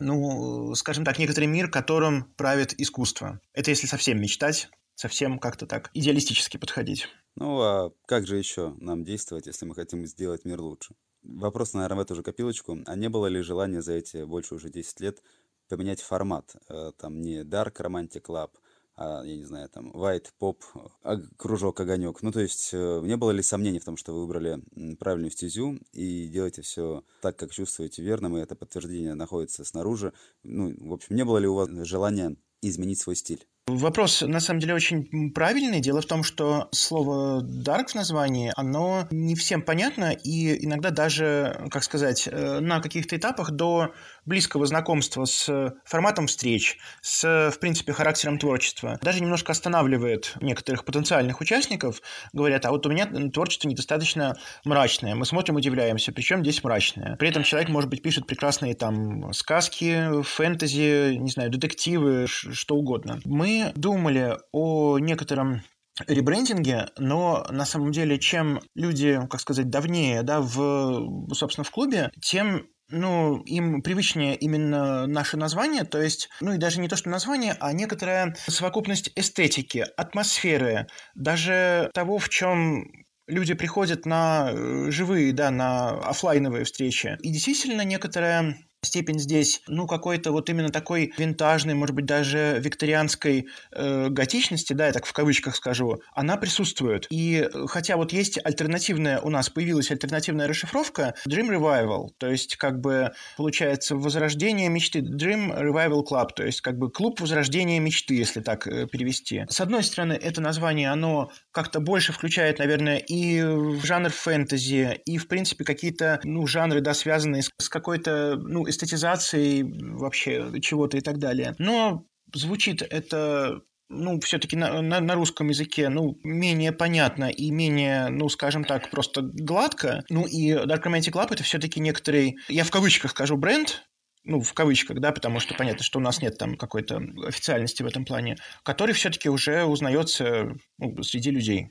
ну, 0.00 0.74
скажем 0.74 1.04
так, 1.04 1.18
некоторый 1.18 1.44
мир, 1.44 1.70
которым 1.70 2.24
правит 2.36 2.78
искусство. 2.80 3.40
Это 3.52 3.70
если 3.70 3.86
совсем 3.86 4.20
мечтать, 4.20 4.68
совсем 4.94 5.38
как-то 5.38 5.66
так 5.66 5.90
идеалистически 5.94 6.56
подходить. 6.56 7.08
Ну, 7.36 7.60
а 7.60 7.92
как 8.06 8.26
же 8.26 8.36
еще 8.36 8.74
нам 8.78 9.04
действовать, 9.04 9.46
если 9.46 9.66
мы 9.66 9.74
хотим 9.74 10.06
сделать 10.06 10.44
мир 10.44 10.60
лучше? 10.60 10.94
Вопрос, 11.22 11.72
наверное, 11.74 11.98
в 11.98 12.00
эту 12.00 12.14
же 12.16 12.22
копилочку. 12.22 12.78
А 12.86 12.96
не 12.96 13.08
было 13.08 13.26
ли 13.26 13.42
желания 13.42 13.80
за 13.80 13.92
эти 13.92 14.24
больше 14.24 14.54
уже 14.54 14.70
10 14.70 15.00
лет 15.00 15.22
поменять 15.68 16.00
формат? 16.00 16.56
Э, 16.68 16.90
там 16.98 17.20
не 17.20 17.42
Dark 17.42 17.76
Romantic 17.76 18.22
Club, 18.22 18.50
а, 18.96 19.22
я 19.24 19.36
не 19.36 19.44
знаю, 19.44 19.68
там, 19.68 19.90
White 19.90 20.28
Pop, 20.40 20.58
а, 21.02 21.16
кружок, 21.36 21.80
огонек. 21.80 22.22
Ну, 22.22 22.30
то 22.30 22.40
есть, 22.40 22.70
э, 22.72 23.00
не 23.02 23.16
было 23.16 23.30
ли 23.30 23.42
сомнений 23.42 23.78
в 23.78 23.84
том, 23.84 23.96
что 23.96 24.12
вы 24.12 24.20
выбрали 24.22 24.62
правильную 24.98 25.30
стезю 25.30 25.78
и 25.92 26.28
делаете 26.28 26.62
все 26.62 27.02
так, 27.20 27.36
как 27.36 27.52
чувствуете 27.52 28.02
верным, 28.02 28.36
и 28.36 28.40
это 28.40 28.54
подтверждение 28.54 29.14
находится 29.14 29.64
снаружи? 29.64 30.12
Ну, 30.42 30.74
в 30.78 30.92
общем, 30.92 31.16
не 31.16 31.24
было 31.24 31.38
ли 31.38 31.46
у 31.46 31.54
вас 31.54 31.68
желания 31.86 32.36
изменить 32.60 33.00
свой 33.00 33.16
стиль? 33.16 33.46
Вопрос, 33.68 34.22
на 34.22 34.40
самом 34.40 34.58
деле, 34.58 34.74
очень 34.74 35.30
правильный. 35.32 35.78
Дело 35.78 36.00
в 36.00 36.06
том, 36.06 36.24
что 36.24 36.68
слово 36.72 37.42
«dark» 37.44 37.90
в 37.90 37.94
названии, 37.94 38.52
оно 38.56 39.06
не 39.12 39.36
всем 39.36 39.62
понятно, 39.62 40.10
и 40.10 40.66
иногда 40.66 40.90
даже, 40.90 41.68
как 41.70 41.84
сказать, 41.84 42.28
э, 42.30 42.58
на 42.58 42.80
каких-то 42.80 43.16
этапах 43.16 43.52
до 43.52 43.94
близкого 44.26 44.66
знакомства 44.66 45.26
с 45.26 45.74
форматом 45.84 46.26
встреч, 46.26 46.78
с, 47.02 47.52
в 47.54 47.58
принципе, 47.60 47.92
характером 47.92 48.38
творчества, 48.38 48.98
даже 49.00 49.20
немножко 49.20 49.52
останавливает 49.52 50.34
некоторых 50.40 50.84
потенциальных 50.84 51.40
участников, 51.40 52.02
говорят, 52.32 52.66
а 52.66 52.72
вот 52.72 52.84
у 52.86 52.90
меня 52.90 53.06
творчество 53.30 53.68
недостаточно 53.68 54.36
мрачное, 54.64 55.14
мы 55.14 55.24
смотрим, 55.24 55.54
удивляемся, 55.54 56.10
причем 56.10 56.42
здесь 56.42 56.64
мрачное. 56.64 57.14
При 57.16 57.28
этом 57.28 57.44
человек, 57.44 57.68
может 57.68 57.90
быть, 57.90 58.02
пишет 58.02 58.26
прекрасные 58.26 58.74
там 58.74 59.32
сказки, 59.32 60.22
фэнтези, 60.22 61.14
не 61.14 61.30
знаю, 61.30 61.50
детективы, 61.50 62.26
что 62.26 62.74
угодно. 62.74 63.20
Мы 63.24 63.61
думали 63.74 64.36
о 64.52 64.98
некотором 64.98 65.62
ребрендинге, 66.06 66.88
но 66.98 67.46
на 67.50 67.64
самом 67.64 67.92
деле, 67.92 68.18
чем 68.18 68.60
люди, 68.74 69.20
как 69.30 69.40
сказать, 69.40 69.70
давнее, 69.70 70.22
да, 70.22 70.40
в, 70.40 71.34
собственно, 71.34 71.64
в 71.64 71.70
клубе, 71.70 72.10
тем 72.20 72.66
ну, 72.88 73.38
им 73.44 73.82
привычнее 73.82 74.36
именно 74.36 75.06
наше 75.06 75.36
название, 75.36 75.84
то 75.84 76.00
есть, 76.00 76.28
ну 76.40 76.52
и 76.52 76.58
даже 76.58 76.80
не 76.80 76.88
то, 76.88 76.96
что 76.96 77.08
название, 77.08 77.56
а 77.58 77.72
некоторая 77.72 78.36
совокупность 78.46 79.10
эстетики, 79.16 79.86
атмосферы, 79.96 80.86
даже 81.14 81.90
того, 81.94 82.18
в 82.18 82.28
чем 82.28 82.84
люди 83.26 83.54
приходят 83.54 84.04
на 84.04 84.50
э, 84.50 84.90
живые, 84.90 85.32
да, 85.32 85.50
на 85.50 85.90
офлайновые 86.00 86.64
встречи. 86.64 87.16
И 87.22 87.32
действительно 87.32 87.82
некоторая 87.82 88.58
степень 88.84 89.18
здесь, 89.18 89.62
ну, 89.68 89.86
какой-то 89.86 90.32
вот 90.32 90.50
именно 90.50 90.70
такой 90.70 91.12
винтажной, 91.16 91.74
может 91.74 91.94
быть, 91.94 92.04
даже 92.04 92.58
викторианской 92.60 93.46
э, 93.70 94.08
готичности, 94.08 94.72
да, 94.72 94.86
я 94.86 94.92
так 94.92 95.06
в 95.06 95.12
кавычках 95.12 95.54
скажу, 95.54 96.02
она 96.14 96.36
присутствует. 96.36 97.06
И 97.10 97.48
хотя 97.66 97.96
вот 97.96 98.12
есть 98.12 98.40
альтернативная, 98.42 99.20
у 99.20 99.30
нас 99.30 99.50
появилась 99.50 99.90
альтернативная 99.90 100.48
расшифровка 100.48 101.14
Dream 101.28 101.48
Revival, 101.48 102.08
то 102.18 102.28
есть 102.28 102.56
как 102.56 102.80
бы 102.80 103.12
получается 103.36 103.94
возрождение 103.94 104.68
мечты, 104.68 104.98
Dream 104.98 105.56
Revival 105.56 106.02
Club, 106.04 106.30
то 106.34 106.44
есть 106.44 106.60
как 106.60 106.76
бы 106.76 106.90
клуб 106.90 107.20
возрождения 107.20 107.78
мечты, 107.78 108.14
если 108.16 108.40
так 108.40 108.66
э, 108.66 108.88
перевести. 108.88 109.44
С 109.48 109.60
одной 109.60 109.84
стороны, 109.84 110.14
это 110.14 110.40
название, 110.40 110.90
оно 110.90 111.30
как-то 111.52 111.78
больше 111.78 112.12
включает, 112.12 112.58
наверное, 112.58 112.96
и 112.98 113.40
жанр 113.84 114.10
фэнтези, 114.10 115.00
и, 115.06 115.18
в 115.18 115.28
принципе, 115.28 115.64
какие-то, 115.64 116.18
ну, 116.24 116.46
жанры, 116.48 116.80
да, 116.80 116.94
связанные 116.94 117.42
с 117.42 117.68
какой-то, 117.68 118.36
ну, 118.36 118.66
эстетизацией 118.72 119.64
вообще 119.94 120.60
чего-то 120.60 120.96
и 120.96 121.00
так 121.00 121.18
далее. 121.18 121.54
Но 121.58 122.06
звучит 122.34 122.82
это 122.82 123.62
ну, 123.92 124.18
все-таки 124.20 124.56
на, 124.56 124.80
на, 124.80 125.00
на 125.00 125.14
русском 125.14 125.48
языке, 125.48 125.88
ну, 125.88 126.18
менее 126.24 126.72
понятно 126.72 127.30
и 127.30 127.50
менее, 127.50 128.08
ну, 128.08 128.28
скажем 128.28 128.64
так, 128.64 128.90
просто 128.90 129.22
гладко. 129.22 130.02
Ну, 130.08 130.26
и 130.26 130.52
Dark 130.52 130.82
Romantic 130.84 131.12
Club 131.12 131.28
это 131.30 131.42
все-таки 131.42 131.78
некоторый, 131.78 132.36
я 132.48 132.64
в 132.64 132.70
кавычках 132.70 133.10
скажу, 133.10 133.36
бренд, 133.36 133.84
ну, 134.24 134.40
в 134.40 134.52
кавычках, 134.52 135.00
да, 135.00 135.12
потому 135.12 135.40
что 135.40 135.54
понятно, 135.54 135.82
что 135.82 135.98
у 135.98 136.02
нас 136.02 136.22
нет 136.22 136.38
там 136.38 136.56
какой-то 136.56 137.02
официальности 137.26 137.82
в 137.82 137.86
этом 137.86 138.04
плане, 138.04 138.36
который 138.62 138.94
все-таки 138.94 139.28
уже 139.28 139.64
узнается 139.64 140.54
ну, 140.78 141.02
среди 141.02 141.30
людей. 141.30 141.68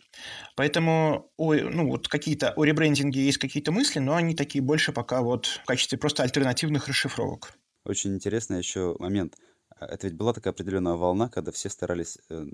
Поэтому, 0.55 1.31
о, 1.37 1.53
ну, 1.53 1.87
вот 1.87 2.07
какие-то 2.07 2.53
о 2.55 2.63
ребрендинге 2.63 3.23
есть 3.23 3.37
какие-то 3.37 3.71
мысли, 3.71 3.99
но 3.99 4.15
они 4.15 4.35
такие 4.35 4.61
больше 4.61 4.91
пока 4.91 5.21
вот 5.21 5.45
в 5.45 5.65
качестве 5.65 5.97
просто 5.97 6.23
альтернативных 6.23 6.87
расшифровок. 6.87 7.53
Очень 7.85 8.15
интересный 8.15 8.57
еще 8.57 8.95
момент. 8.99 9.37
Это 9.79 10.07
ведь 10.07 10.15
была 10.15 10.33
такая 10.33 10.53
определенная 10.53 10.93
волна, 10.93 11.29
когда 11.29 11.51
все 11.51 11.69
старались 11.69 12.19
э, 12.29 12.45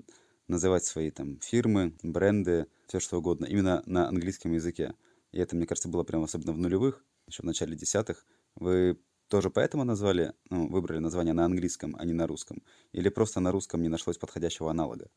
называть 0.46 0.84
свои 0.84 1.10
там 1.10 1.38
фирмы, 1.40 1.94
бренды, 2.02 2.66
все 2.86 3.00
что 3.00 3.18
угодно, 3.18 3.44
именно 3.44 3.82
на 3.84 4.08
английском 4.08 4.52
языке. 4.52 4.94
И 5.32 5.38
это, 5.38 5.56
мне 5.56 5.66
кажется, 5.66 5.88
было 5.88 6.04
прямо 6.04 6.24
особенно 6.24 6.52
в 6.52 6.58
нулевых, 6.58 7.04
еще 7.26 7.42
в 7.42 7.46
начале 7.46 7.76
десятых. 7.76 8.24
Вы 8.54 8.98
тоже 9.28 9.50
поэтому 9.50 9.84
назвали, 9.84 10.32
ну, 10.50 10.68
выбрали 10.68 10.98
название 10.98 11.34
на 11.34 11.44
английском, 11.44 11.96
а 11.98 12.04
не 12.04 12.12
на 12.12 12.26
русском? 12.26 12.62
Или 12.92 13.08
просто 13.08 13.40
на 13.40 13.52
русском 13.52 13.82
не 13.82 13.88
нашлось 13.88 14.18
подходящего 14.18 14.70
аналога? 14.70 15.08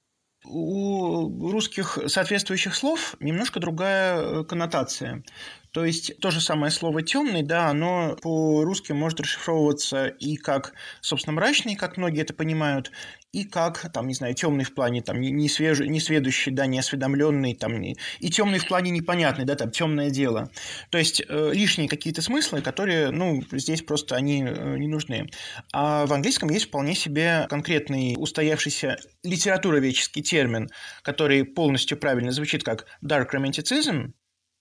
У 0.43 1.51
русских 1.51 1.99
соответствующих 2.07 2.73
слов 2.73 3.15
немножко 3.19 3.59
другая 3.59 4.21
э, 4.21 4.43
коннотация. 4.43 5.23
То 5.71 5.85
есть 5.85 6.19
то 6.19 6.31
же 6.31 6.41
самое 6.41 6.71
слово 6.71 7.01
темный, 7.01 7.43
да, 7.43 7.69
оно 7.69 8.17
по-русски 8.21 8.91
может 8.91 9.21
расшифровываться 9.21 10.07
и 10.07 10.35
как, 10.35 10.73
собственно, 10.99 11.33
мрачный, 11.33 11.75
как 11.75 11.95
многие 11.95 12.21
это 12.21 12.33
понимают, 12.33 12.91
и 13.31 13.45
как, 13.45 13.89
там, 13.93 14.07
не 14.07 14.13
знаю, 14.13 14.35
темный 14.35 14.65
в 14.65 14.73
плане 14.73 15.01
там 15.01 15.21
не, 15.21 15.47
свеж... 15.47 15.79
не 15.79 16.01
сведущий, 16.01 16.51
да, 16.51 16.65
не 16.65 16.79
осведомленный, 16.79 17.55
там, 17.55 17.79
не... 17.79 17.95
и 18.19 18.29
темный 18.29 18.59
в 18.59 18.67
плане 18.67 18.91
непонятный, 18.91 19.45
да, 19.45 19.55
там, 19.55 19.71
темное 19.71 20.09
дело. 20.09 20.51
То 20.89 20.97
есть 20.97 21.21
э, 21.27 21.51
лишние 21.53 21.87
какие-то 21.87 22.21
смыслы, 22.21 22.61
которые, 22.61 23.11
ну, 23.11 23.41
здесь 23.53 23.81
просто 23.81 24.15
они 24.15 24.43
э, 24.43 24.77
не 24.77 24.87
нужны. 24.87 25.29
А 25.71 26.05
в 26.05 26.11
английском 26.11 26.49
есть 26.49 26.65
вполне 26.65 26.93
себе 26.93 27.45
конкретный 27.49 28.15
устоявшийся 28.17 28.97
литературоведческий 29.23 30.21
термин, 30.21 30.69
который 31.01 31.45
полностью 31.45 31.97
правильно 31.97 32.31
звучит 32.31 32.63
как 32.63 32.85
dark 33.01 33.29
romanticism, 33.33 34.11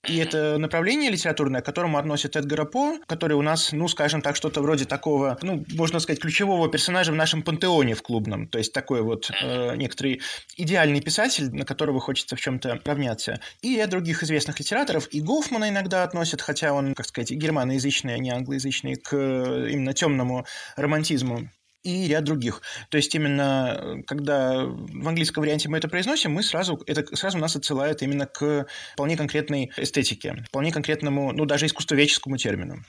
и 0.06 0.16
это 0.16 0.56
направление 0.56 1.10
литературное, 1.10 1.60
к 1.60 1.64
которому 1.64 1.98
относят 1.98 2.34
Эдгара 2.34 2.64
По, 2.64 2.98
который 3.06 3.34
у 3.34 3.42
нас, 3.42 3.72
ну, 3.72 3.86
скажем 3.86 4.22
так, 4.22 4.34
что-то 4.34 4.62
вроде 4.62 4.86
такого, 4.86 5.38
ну, 5.42 5.64
можно 5.74 6.00
сказать, 6.00 6.20
ключевого 6.20 6.70
персонажа 6.70 7.12
в 7.12 7.16
нашем 7.16 7.42
пантеоне 7.42 7.94
в 7.94 8.02
клубном. 8.02 8.48
То 8.48 8.58
есть 8.58 8.72
такой 8.72 9.02
вот 9.02 9.30
э, 9.42 9.76
некоторый 9.76 10.22
идеальный 10.56 11.02
писатель, 11.02 11.54
на 11.54 11.66
которого 11.66 12.00
хочется 12.00 12.34
в 12.34 12.40
чем-то 12.40 12.80
равняться. 12.84 13.40
И 13.60 13.76
ряд 13.76 13.90
других 13.90 14.22
известных 14.22 14.58
литераторов. 14.58 15.06
И 15.10 15.20
Гофмана 15.20 15.68
иногда 15.68 16.02
относят, 16.02 16.40
хотя 16.40 16.72
он, 16.72 16.94
как 16.94 17.06
сказать, 17.06 17.30
германоязычный, 17.30 18.14
а 18.14 18.18
не 18.18 18.30
англоязычный, 18.30 18.94
к 18.94 19.12
э, 19.12 19.68
именно 19.70 19.92
темному 19.92 20.46
романтизму 20.76 21.50
и 21.82 22.06
ряд 22.08 22.24
других. 22.24 22.62
То 22.90 22.96
есть 22.96 23.14
именно 23.14 23.76
э, 23.78 24.02
когда 24.02 24.64
в 24.64 25.08
английском 25.08 25.42
варианте 25.42 25.68
мы 25.68 25.78
это 25.78 25.88
произносим, 25.88 26.32
мы 26.32 26.42
сразу, 26.42 26.82
это 26.86 27.16
сразу 27.16 27.38
нас 27.38 27.56
отсылает 27.56 28.02
именно 28.02 28.26
к 28.26 28.66
вполне 28.92 29.16
конкретной 29.16 29.72
эстетике, 29.76 30.44
вполне 30.48 30.72
конкретному, 30.72 31.32
ну, 31.32 31.46
даже 31.46 31.66
искусствоведческому 31.66 32.36
термину. 32.36 32.84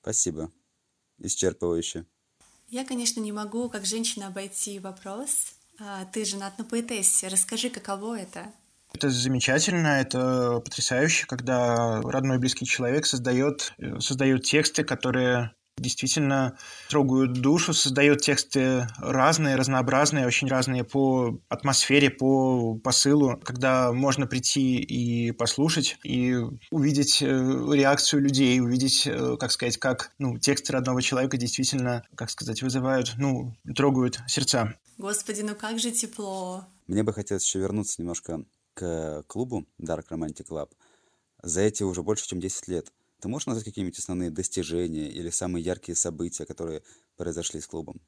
Спасибо. 0.00 0.50
Исчерпывающе. 1.18 2.04
Я, 2.68 2.84
конечно, 2.84 3.20
не 3.20 3.32
могу 3.32 3.68
как 3.68 3.84
женщина 3.84 4.28
обойти 4.28 4.78
вопрос. 4.78 5.54
А, 5.78 6.04
ты 6.06 6.24
женат 6.24 6.58
на 6.58 6.64
поэтессе. 6.64 7.28
Расскажи, 7.28 7.70
каково 7.70 8.18
это? 8.18 8.52
Это 8.94 9.08
замечательно, 9.08 10.00
это 10.00 10.60
потрясающе, 10.64 11.26
когда 11.26 12.00
родной 12.02 12.38
близкий 12.38 12.66
человек 12.66 13.06
создает, 13.06 13.72
э, 13.78 14.00
создает 14.00 14.42
тексты, 14.42 14.84
которые 14.84 15.52
действительно 15.78 16.58
трогают 16.88 17.32
душу, 17.32 17.72
создает 17.72 18.20
тексты 18.20 18.86
разные, 18.98 19.56
разнообразные, 19.56 20.26
очень 20.26 20.48
разные 20.48 20.84
по 20.84 21.38
атмосфере, 21.48 22.10
по 22.10 22.74
посылу, 22.76 23.38
когда 23.42 23.92
можно 23.92 24.26
прийти 24.26 24.76
и 24.76 25.32
послушать, 25.32 25.98
и 26.04 26.36
увидеть 26.70 27.22
э, 27.22 27.26
реакцию 27.26 28.22
людей, 28.22 28.60
увидеть, 28.60 29.06
э, 29.06 29.36
как 29.38 29.50
сказать, 29.50 29.78
как 29.78 30.12
ну, 30.18 30.38
тексты 30.38 30.72
родного 30.72 31.00
человека 31.00 31.36
действительно, 31.36 32.04
как 32.14 32.30
сказать, 32.30 32.62
вызывают, 32.62 33.14
ну, 33.16 33.56
трогают 33.74 34.20
сердца. 34.26 34.74
Господи, 34.98 35.40
ну 35.40 35.54
как 35.54 35.78
же 35.78 35.90
тепло. 35.90 36.66
Мне 36.86 37.02
бы 37.02 37.12
хотелось 37.12 37.44
еще 37.44 37.60
вернуться 37.60 38.00
немножко 38.00 38.44
к 38.74 39.24
клубу 39.26 39.66
Dark 39.80 40.04
Romantic 40.10 40.48
Club. 40.48 40.68
За 41.42 41.60
эти 41.62 41.82
уже 41.82 42.02
больше, 42.02 42.28
чем 42.28 42.40
10 42.40 42.68
лет– 42.68 42.92
ты 43.22 43.28
можешь 43.28 43.46
назвать 43.46 43.64
какие-нибудь 43.64 43.98
основные 43.98 44.30
достижения 44.30 45.08
или 45.08 45.30
самые 45.30 45.64
яркие 45.64 45.94
события, 45.94 46.44
которые 46.44 46.82
произошли 47.16 47.60
с 47.60 47.66
клубом? 47.68 48.00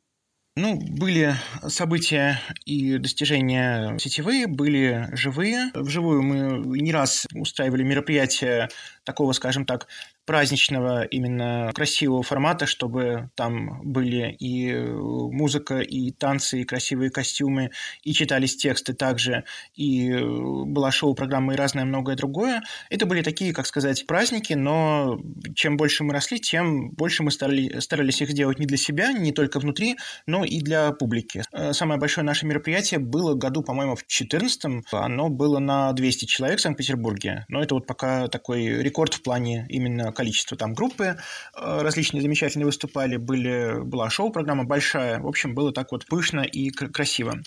Ну, 0.56 0.76
были 0.76 1.34
события 1.66 2.40
и 2.64 2.98
достижения 2.98 3.96
сетевые, 3.98 4.46
были 4.46 5.08
живые. 5.12 5.70
Вживую 5.74 6.22
мы 6.22 6.78
не 6.80 6.92
раз 6.92 7.26
устраивали 7.34 7.82
мероприятия 7.82 8.68
такого, 9.04 9.32
скажем 9.32 9.66
так, 9.66 9.88
праздничного, 10.26 11.04
именно 11.04 11.70
красивого 11.74 12.22
формата, 12.22 12.66
чтобы 12.66 13.30
там 13.34 13.80
были 13.82 14.32
и 14.38 14.74
музыка, 14.74 15.80
и 15.80 16.10
танцы, 16.12 16.62
и 16.62 16.64
красивые 16.64 17.10
костюмы, 17.10 17.70
и 18.02 18.12
читались 18.12 18.56
тексты 18.56 18.94
также, 18.94 19.44
и 19.74 20.12
была 20.14 20.90
шоу-программа 20.90 21.54
и 21.54 21.56
разное 21.56 21.84
многое 21.84 22.16
другое. 22.16 22.62
Это 22.90 23.06
были 23.06 23.22
такие, 23.22 23.52
как 23.52 23.66
сказать, 23.66 24.06
праздники, 24.06 24.54
но 24.54 25.20
чем 25.54 25.76
больше 25.76 26.04
мы 26.04 26.12
росли, 26.12 26.38
тем 26.38 26.90
больше 26.90 27.22
мы 27.22 27.30
старали, 27.30 27.80
старались 27.80 28.22
их 28.22 28.32
делать 28.32 28.58
не 28.58 28.66
для 28.66 28.76
себя, 28.76 29.12
не 29.12 29.32
только 29.32 29.60
внутри, 29.60 29.96
но 30.26 30.44
и 30.44 30.60
для 30.60 30.92
публики. 30.92 31.42
Э, 31.52 31.72
самое 31.72 32.00
большое 32.00 32.24
наше 32.24 32.46
мероприятие 32.46 33.00
было 33.00 33.34
году, 33.34 33.62
по-моему, 33.62 33.96
в 33.96 34.00
2014 34.00 34.84
Оно 34.92 35.28
было 35.28 35.58
на 35.58 35.92
200 35.92 36.24
человек 36.26 36.58
в 36.58 36.62
Санкт-Петербурге. 36.62 37.44
Но 37.48 37.62
это 37.62 37.74
вот 37.74 37.86
пока 37.86 38.28
такой 38.28 38.82
рекорд 38.82 39.14
в 39.14 39.22
плане 39.22 39.66
именно 39.68 40.12
количества 40.14 40.56
там 40.56 40.72
группы. 40.72 41.18
Э, 41.56 41.82
различные 41.82 42.22
замечательные 42.22 42.66
выступали. 42.66 43.16
Были, 43.16 43.82
была 43.82 44.08
шоу-программа 44.08 44.64
большая. 44.64 45.20
В 45.20 45.26
общем, 45.26 45.54
было 45.54 45.72
так 45.72 45.92
вот 45.92 46.06
пышно 46.06 46.40
и 46.40 46.70
красиво. 46.70 47.40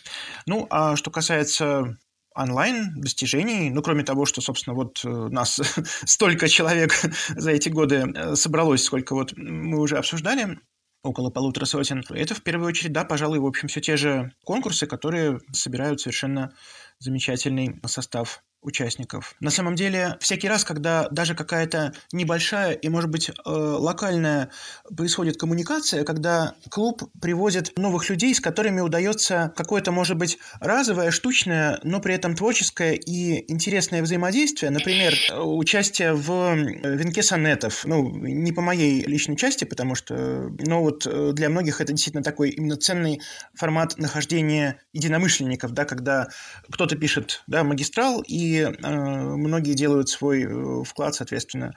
Ну, 0.46 0.68
а 0.70 0.96
что 0.96 1.10
касается 1.10 1.98
онлайн 2.36 2.94
достижений, 3.02 3.72
ну, 3.72 3.82
кроме 3.82 4.04
того, 4.04 4.26
что, 4.26 4.42
собственно, 4.42 4.76
вот 4.76 5.02
э, 5.04 5.10
нас 5.10 5.60
столько 6.06 6.48
человек 6.48 6.94
за 7.30 7.52
эти 7.52 7.70
годы 7.70 8.36
собралось, 8.36 8.84
сколько 8.84 9.16
вот 9.16 9.34
мы 9.36 9.80
уже 9.80 9.98
обсуждали, 9.98 10.60
около 11.04 11.30
полутора 11.30 11.66
сотен. 11.66 12.04
Это 12.10 12.36
в 12.36 12.44
первую 12.44 12.68
очередь, 12.68 12.94
да, 12.94 13.06
пожалуй, 13.06 13.40
в 13.40 13.46
общем, 13.46 13.68
все 13.68 13.82
те 13.82 13.98
же 13.98 14.32
конкурсы, 14.44 14.86
которые 14.86 15.40
собирают 15.52 16.02
совершенно 16.02 16.54
замечательный 17.00 17.80
состав 17.86 18.44
участников. 18.62 19.36
На 19.40 19.50
самом 19.50 19.76
деле, 19.76 20.18
всякий 20.20 20.48
раз, 20.48 20.64
когда 20.64 21.08
даже 21.10 21.36
какая-то 21.36 21.94
небольшая 22.12 22.74
и, 22.74 22.90
может 22.90 23.10
быть, 23.10 23.30
э, 23.30 23.34
локальная 23.46 24.50
происходит 24.96 25.38
коммуникация, 25.38 26.04
когда 26.04 26.56
клуб 26.70 27.04
привозит 27.22 27.78
новых 27.78 28.10
людей, 28.10 28.34
с 28.34 28.40
которыми 28.40 28.82
удается 28.82 29.54
какое-то, 29.56 29.92
может 29.92 30.18
быть, 30.18 30.38
разовое, 30.60 31.12
штучное, 31.12 31.80
но 31.84 32.00
при 32.00 32.16
этом 32.16 32.36
творческое 32.36 32.94
и 32.94 33.52
интересное 33.52 34.02
взаимодействие, 34.02 34.72
например, 34.72 35.14
участие 35.34 36.14
в 36.14 36.56
венке 36.56 37.24
сонетов, 37.24 37.86
ну, 37.86 38.10
не 38.18 38.52
по 38.52 38.62
моей 38.62 39.04
личной 39.04 39.38
части, 39.38 39.66
потому 39.66 39.96
что, 39.96 40.52
ну, 40.60 40.82
вот 40.82 41.06
э, 41.06 41.32
для 41.34 41.50
многих 41.50 41.80
это 41.80 41.94
действительно 41.94 42.24
такой 42.24 42.50
именно 42.50 42.76
ценный 42.76 43.22
формат 43.54 43.98
нахождения 43.98 44.82
единомышленников, 44.94 45.72
да, 45.72 45.86
когда 45.86 46.28
кто-то 46.72 46.96
пишет, 46.96 47.44
да, 47.48 47.64
магистрал, 47.64 48.24
и 48.28 48.47
э, 48.56 48.70
многие 48.72 49.74
делают 49.74 50.10
свой 50.10 50.44
э, 50.44 50.84
вклад, 50.84 51.16
соответственно, 51.16 51.74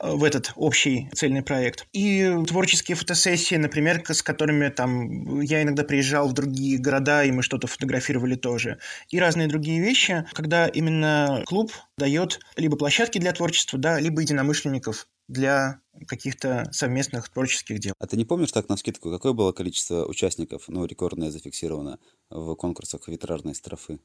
э, 0.00 0.10
в 0.10 0.24
этот 0.24 0.52
общий 0.56 1.08
цельный 1.14 1.42
проект. 1.42 1.86
И 1.92 2.34
творческие 2.46 2.96
фотосессии, 2.96 3.56
например, 3.56 4.02
с 4.06 4.22
которыми 4.22 4.68
там 4.68 5.40
я 5.40 5.62
иногда 5.62 5.84
приезжал 5.84 6.28
в 6.28 6.32
другие 6.32 6.78
города, 6.78 7.24
и 7.24 7.30
мы 7.30 7.42
что-то 7.42 7.66
фотографировали 7.66 8.34
тоже. 8.34 8.78
И 9.10 9.18
разные 9.18 9.48
другие 9.48 9.80
вещи, 9.80 10.24
когда 10.32 10.66
именно 10.66 11.42
клуб 11.46 11.72
дает 11.98 12.40
либо 12.56 12.76
площадки 12.76 13.18
для 13.18 13.32
творчества, 13.32 13.78
да, 13.78 14.00
либо 14.00 14.20
единомышленников 14.22 15.06
для 15.28 15.80
каких-то 16.06 16.68
совместных 16.72 17.28
творческих 17.28 17.78
дел. 17.78 17.94
А 17.98 18.06
ты 18.06 18.16
не 18.16 18.24
помнишь 18.24 18.52
так 18.52 18.68
на 18.68 18.76
скидку, 18.76 19.10
какое 19.10 19.32
было 19.32 19.52
количество 19.52 20.06
участников, 20.06 20.64
ну, 20.68 20.84
рекордное 20.84 21.30
зафиксировано 21.30 21.98
в 22.30 22.54
конкурсах 22.54 23.08
витражной 23.08 23.54
строфы? 23.54 23.98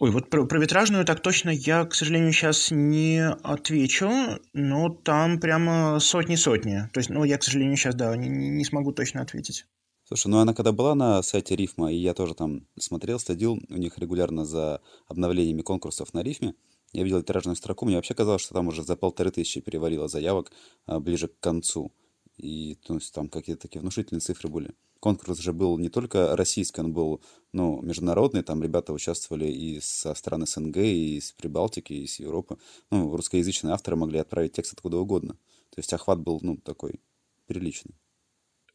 Ой, 0.00 0.10
вот 0.10 0.30
про, 0.30 0.46
про 0.46 0.58
витражную 0.58 1.04
так 1.04 1.20
точно 1.20 1.50
я, 1.50 1.84
к 1.84 1.94
сожалению, 1.94 2.32
сейчас 2.32 2.70
не 2.70 3.22
отвечу, 3.22 4.10
но 4.54 4.88
там 4.88 5.38
прямо 5.38 6.00
сотни-сотни. 6.00 6.88
То 6.94 7.00
есть, 7.00 7.10
ну, 7.10 7.22
я, 7.22 7.36
к 7.36 7.42
сожалению, 7.42 7.76
сейчас, 7.76 7.94
да, 7.94 8.16
не, 8.16 8.30
не 8.30 8.64
смогу 8.64 8.92
точно 8.92 9.20
ответить. 9.20 9.66
Слушай, 10.04 10.28
ну 10.28 10.38
она 10.38 10.54
когда 10.54 10.72
была 10.72 10.94
на 10.94 11.22
сайте 11.22 11.54
Рифма, 11.54 11.92
и 11.92 11.96
я 11.96 12.14
тоже 12.14 12.34
там 12.34 12.66
смотрел, 12.78 13.20
следил 13.20 13.60
у 13.68 13.76
них 13.76 13.98
регулярно 13.98 14.46
за 14.46 14.80
обновлениями 15.06 15.60
конкурсов 15.60 16.14
на 16.14 16.22
Рифме, 16.22 16.54
я 16.92 17.04
видел 17.04 17.22
тиражную 17.22 17.56
строку, 17.56 17.84
мне 17.84 17.96
вообще 17.96 18.14
казалось, 18.14 18.40
что 18.40 18.54
там 18.54 18.68
уже 18.68 18.82
за 18.82 18.96
полторы 18.96 19.30
тысячи 19.30 19.60
перевалило 19.60 20.08
заявок 20.08 20.50
а, 20.86 20.98
ближе 20.98 21.28
к 21.28 21.38
концу. 21.40 21.92
И 22.38 22.76
то 22.86 22.94
есть, 22.94 23.12
там 23.12 23.28
какие-то 23.28 23.62
такие 23.62 23.82
внушительные 23.82 24.20
цифры 24.20 24.48
были 24.48 24.74
конкурс 25.00 25.38
же 25.38 25.52
был 25.52 25.78
не 25.78 25.88
только 25.88 26.36
российский, 26.36 26.80
он 26.80 26.92
был 26.92 27.20
ну, 27.52 27.80
международный, 27.82 28.42
там 28.42 28.62
ребята 28.62 28.92
участвовали 28.92 29.46
и 29.46 29.80
со 29.80 30.14
стран 30.14 30.46
СНГ, 30.46 30.76
и 30.76 31.16
из 31.16 31.32
Прибалтики, 31.32 31.92
и 31.92 32.04
из 32.04 32.20
Европы. 32.20 32.58
Ну, 32.90 33.16
русскоязычные 33.16 33.74
авторы 33.74 33.96
могли 33.96 34.18
отправить 34.18 34.52
текст 34.52 34.74
откуда 34.74 34.98
угодно. 34.98 35.34
То 35.70 35.78
есть 35.78 35.92
охват 35.92 36.20
был, 36.20 36.38
ну, 36.42 36.56
такой 36.56 37.00
приличный. 37.46 37.96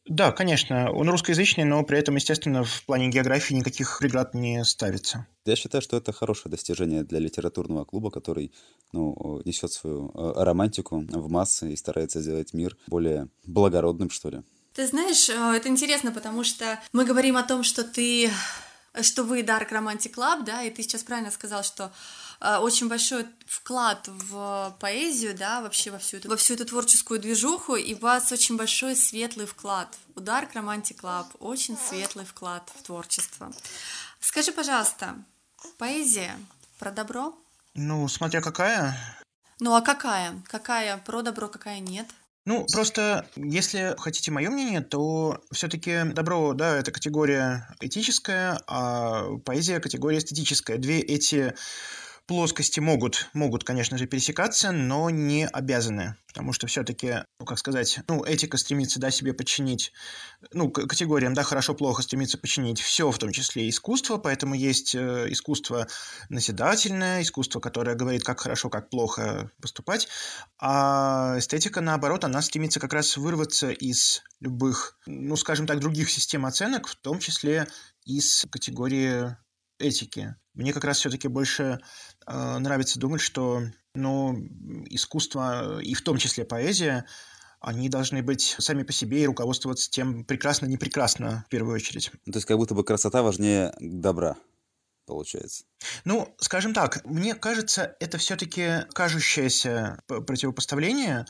Да, 0.08 0.30
конечно, 0.30 0.92
он 0.92 1.10
русскоязычный, 1.10 1.64
но 1.64 1.82
при 1.82 1.98
этом, 1.98 2.14
естественно, 2.14 2.62
в 2.62 2.84
плане 2.84 3.08
географии 3.08 3.54
никаких 3.54 3.98
преград 3.98 4.34
не 4.34 4.62
ставится. 4.64 5.26
Я 5.44 5.56
считаю, 5.56 5.82
что 5.82 5.96
это 5.96 6.12
хорошее 6.12 6.50
достижение 6.50 7.02
для 7.02 7.18
литературного 7.18 7.84
клуба, 7.84 8.12
который 8.12 8.52
ну, 8.92 9.42
несет 9.44 9.72
свою 9.72 10.12
э, 10.14 10.44
романтику 10.44 11.04
в 11.08 11.28
массы 11.28 11.72
и 11.72 11.76
старается 11.76 12.20
сделать 12.20 12.52
мир 12.52 12.76
более 12.86 13.28
благородным, 13.44 14.10
что 14.10 14.30
ли. 14.30 14.42
Ты 14.76 14.86
знаешь, 14.86 15.30
э, 15.30 15.32
это 15.32 15.70
интересно, 15.70 16.12
потому 16.12 16.44
что 16.44 16.78
мы 16.92 17.06
говорим 17.06 17.38
о 17.38 17.42
том, 17.42 17.62
что 17.62 17.82
ты 17.82 18.30
что 19.00 19.24
вы 19.24 19.40
Dark 19.40 19.70
Romantic 19.70 20.14
Club, 20.14 20.44
да, 20.44 20.62
и 20.62 20.70
ты 20.70 20.82
сейчас 20.82 21.02
правильно 21.02 21.30
сказал, 21.30 21.62
что 21.64 21.90
э, 22.40 22.56
очень 22.58 22.86
большой 22.86 23.26
вклад 23.46 24.06
в 24.06 24.76
поэзию, 24.78 25.34
да, 25.34 25.62
вообще 25.62 25.90
во 25.90 25.98
всю 25.98 26.18
эту, 26.18 26.28
во 26.28 26.36
всю 26.36 26.54
эту 26.54 26.66
творческую 26.66 27.18
движуху, 27.20 27.76
и 27.76 27.94
у 27.94 27.98
вас 28.00 28.30
очень 28.32 28.58
большой 28.58 28.96
светлый 28.96 29.46
вклад. 29.46 29.96
У 30.14 30.20
Dark 30.20 30.52
Romantic 30.52 31.00
Club 31.00 31.26
очень 31.40 31.78
светлый 31.78 32.26
вклад 32.26 32.70
в 32.78 32.82
творчество. 32.82 33.50
Скажи, 34.20 34.52
пожалуйста, 34.52 35.16
поэзия 35.78 36.38
про 36.78 36.90
добро? 36.90 37.34
Ну, 37.72 38.06
смотря 38.08 38.42
какая. 38.42 38.94
Ну, 39.58 39.74
а 39.74 39.80
какая? 39.80 40.42
Какая 40.48 40.98
про 40.98 41.22
добро, 41.22 41.48
какая 41.48 41.80
нет? 41.80 42.06
Ну, 42.46 42.64
просто, 42.72 43.26
если 43.34 43.96
хотите 43.98 44.30
мое 44.30 44.50
мнение, 44.50 44.80
то 44.80 45.42
все-таки 45.50 46.04
добро, 46.04 46.54
да, 46.54 46.76
это 46.76 46.92
категория 46.92 47.68
этическая, 47.80 48.60
а 48.68 49.36
поэзия 49.44 49.80
категория 49.80 50.18
эстетическая. 50.18 50.78
Две 50.78 51.00
эти 51.00 51.54
плоскости 52.26 52.80
могут, 52.80 53.28
могут, 53.32 53.64
конечно 53.64 53.96
же, 53.98 54.06
пересекаться, 54.06 54.72
но 54.72 55.10
не 55.10 55.46
обязаны. 55.46 56.16
Потому 56.26 56.52
что 56.52 56.66
все-таки, 56.66 57.24
ну, 57.38 57.46
как 57.46 57.58
сказать, 57.58 58.00
ну, 58.08 58.22
этика 58.24 58.58
стремится, 58.58 59.00
да, 59.00 59.10
себе 59.10 59.32
подчинить, 59.32 59.92
ну, 60.52 60.70
к 60.70 60.86
категориям, 60.86 61.34
да, 61.34 61.42
хорошо-плохо 61.42 62.02
стремится 62.02 62.36
подчинить 62.36 62.80
все, 62.80 63.10
в 63.10 63.18
том 63.18 63.32
числе 63.32 63.68
искусство, 63.68 64.18
поэтому 64.18 64.54
есть 64.54 64.94
э, 64.94 65.26
искусство 65.30 65.86
назидательное, 66.28 67.22
искусство, 67.22 67.60
которое 67.60 67.96
говорит, 67.96 68.22
как 68.22 68.40
хорошо, 68.40 68.68
как 68.68 68.90
плохо 68.90 69.50
поступать, 69.62 70.08
а 70.58 71.36
эстетика, 71.38 71.80
наоборот, 71.80 72.24
она 72.24 72.42
стремится 72.42 72.80
как 72.80 72.92
раз 72.92 73.16
вырваться 73.16 73.70
из 73.70 74.22
любых, 74.40 74.98
ну, 75.06 75.36
скажем 75.36 75.66
так, 75.66 75.80
других 75.80 76.10
систем 76.10 76.44
оценок, 76.44 76.88
в 76.88 76.96
том 76.96 77.18
числе 77.18 77.66
из 78.04 78.44
категории 78.50 79.36
этики. 79.78 80.36
Мне 80.54 80.72
как 80.72 80.84
раз 80.84 80.98
все-таки 80.98 81.28
больше 81.28 81.80
э, 82.26 82.58
нравится 82.58 82.98
думать, 82.98 83.20
что 83.20 83.62
ну, 83.94 84.36
искусство, 84.86 85.80
и 85.80 85.94
в 85.94 86.02
том 86.02 86.18
числе 86.18 86.44
поэзия, 86.44 87.06
они 87.60 87.88
должны 87.88 88.22
быть 88.22 88.56
сами 88.58 88.82
по 88.82 88.92
себе 88.92 89.22
и 89.22 89.26
руководствоваться 89.26 89.90
тем 89.90 90.24
прекрасно, 90.24 90.66
не 90.66 90.76
прекрасно 90.76 91.44
в 91.46 91.50
первую 91.50 91.74
очередь. 91.74 92.10
То 92.24 92.32
есть 92.34 92.46
как 92.46 92.56
будто 92.56 92.74
бы 92.74 92.84
красота 92.84 93.22
важнее 93.22 93.74
добра 93.80 94.36
получается? 95.06 95.64
Ну, 96.04 96.34
скажем 96.40 96.74
так, 96.74 97.04
мне 97.04 97.34
кажется, 97.34 97.96
это 98.00 98.18
все-таки 98.18 98.86
кажущееся 98.92 100.00
противопоставление. 100.06 101.26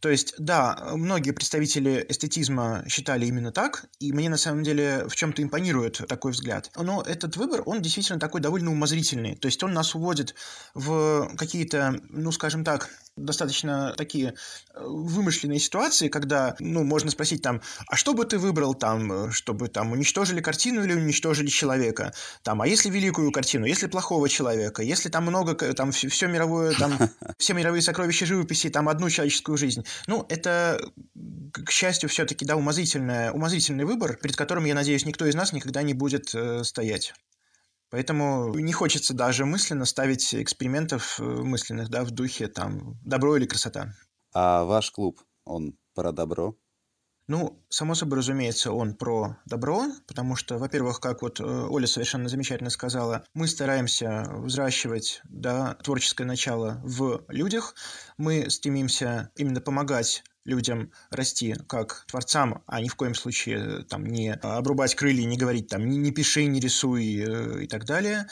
То 0.00 0.08
есть, 0.08 0.34
да, 0.38 0.90
многие 0.94 1.32
представители 1.32 2.06
эстетизма 2.08 2.84
считали 2.88 3.26
именно 3.26 3.50
так, 3.50 3.86
и 3.98 4.12
мне 4.12 4.28
на 4.28 4.36
самом 4.36 4.62
деле 4.62 5.06
в 5.08 5.16
чем-то 5.16 5.42
импонирует 5.42 6.00
такой 6.08 6.32
взгляд. 6.32 6.70
Но 6.76 7.02
этот 7.02 7.36
выбор, 7.36 7.62
он 7.66 7.82
действительно 7.82 8.20
такой 8.20 8.40
довольно 8.40 8.70
умозрительный. 8.70 9.34
То 9.34 9.46
есть 9.46 9.62
он 9.62 9.72
нас 9.72 9.94
уводит 9.96 10.36
в 10.74 11.34
какие-то, 11.36 12.00
ну, 12.10 12.30
скажем 12.30 12.64
так, 12.64 12.90
достаточно 13.16 13.92
такие 13.96 14.34
э, 14.74 14.84
вымышленные 14.84 15.58
ситуации, 15.58 16.08
когда, 16.08 16.54
ну, 16.60 16.84
можно 16.84 17.10
спросить 17.10 17.42
там, 17.42 17.60
а 17.88 17.96
что 17.96 18.14
бы 18.14 18.24
ты 18.24 18.38
выбрал 18.38 18.74
там, 18.74 19.32
чтобы 19.32 19.66
там 19.66 19.90
уничтожили 19.90 20.40
картину 20.40 20.84
или 20.84 20.94
уничтожили 20.94 21.48
человека? 21.48 22.14
Там, 22.44 22.62
а 22.62 22.68
если 22.68 22.88
великую 22.88 23.32
картину, 23.32 23.66
если 23.66 23.87
плохого 23.88 24.28
человека, 24.28 24.82
если 24.82 25.08
там 25.08 25.24
много, 25.24 25.54
там 25.74 25.92
все 25.92 26.26
мировое, 26.26 26.74
там 26.74 26.96
все 27.38 27.54
мировые 27.54 27.82
сокровища 27.82 28.26
живописи, 28.26 28.70
там 28.70 28.88
одну 28.88 29.10
человеческую 29.10 29.58
жизнь. 29.58 29.84
Ну, 30.06 30.26
это, 30.28 30.80
к 31.52 31.70
счастью, 31.70 32.08
все-таки, 32.08 32.44
да, 32.44 32.56
умозрительный, 32.56 33.30
умозрительный 33.30 33.84
выбор, 33.84 34.16
перед 34.16 34.36
которым, 34.36 34.64
я 34.64 34.74
надеюсь, 34.74 35.06
никто 35.06 35.26
из 35.26 35.34
нас 35.34 35.52
никогда 35.52 35.82
не 35.82 35.94
будет 35.94 36.34
э, 36.34 36.64
стоять. 36.64 37.14
Поэтому 37.90 38.54
не 38.54 38.72
хочется 38.72 39.14
даже 39.14 39.46
мысленно 39.46 39.86
ставить 39.86 40.34
экспериментов 40.34 41.18
э, 41.18 41.22
мысленных, 41.22 41.88
да, 41.88 42.04
в 42.04 42.10
духе 42.10 42.48
там 42.48 42.98
добро 43.04 43.36
или 43.36 43.46
красота. 43.46 43.94
А 44.34 44.64
ваш 44.64 44.90
клуб 44.90 45.20
он 45.44 45.74
про 45.94 46.12
добро? 46.12 46.56
Ну, 47.28 47.62
само 47.68 47.94
собой, 47.94 48.18
разумеется, 48.18 48.72
он 48.72 48.94
про 48.94 49.36
добро, 49.44 49.84
потому 50.06 50.34
что, 50.34 50.56
во-первых, 50.56 50.98
как 50.98 51.20
вот 51.20 51.40
э, 51.40 51.44
Оля 51.44 51.86
совершенно 51.86 52.26
замечательно 52.26 52.70
сказала, 52.70 53.22
мы 53.34 53.46
стараемся 53.46 54.24
взращивать 54.30 55.20
да, 55.24 55.74
творческое 55.84 56.24
начало 56.24 56.80
в 56.82 57.26
людях, 57.28 57.74
мы 58.16 58.48
стремимся 58.48 59.30
именно 59.36 59.60
помогать 59.60 60.24
людям 60.46 60.90
расти 61.10 61.54
как 61.68 62.06
творцам, 62.08 62.62
а 62.66 62.80
ни 62.80 62.88
в 62.88 62.96
коем 62.96 63.14
случае 63.14 63.58
э, 63.58 63.82
там 63.84 64.06
не 64.06 64.32
обрубать 64.32 64.94
крылья, 64.94 65.26
не 65.26 65.36
говорить 65.36 65.68
там 65.68 65.86
не, 65.86 65.98
не 65.98 66.10
пиши, 66.10 66.46
не 66.46 66.60
рисуй 66.60 67.22
э, 67.22 67.64
и 67.64 67.66
так 67.68 67.84
далее. 67.84 68.26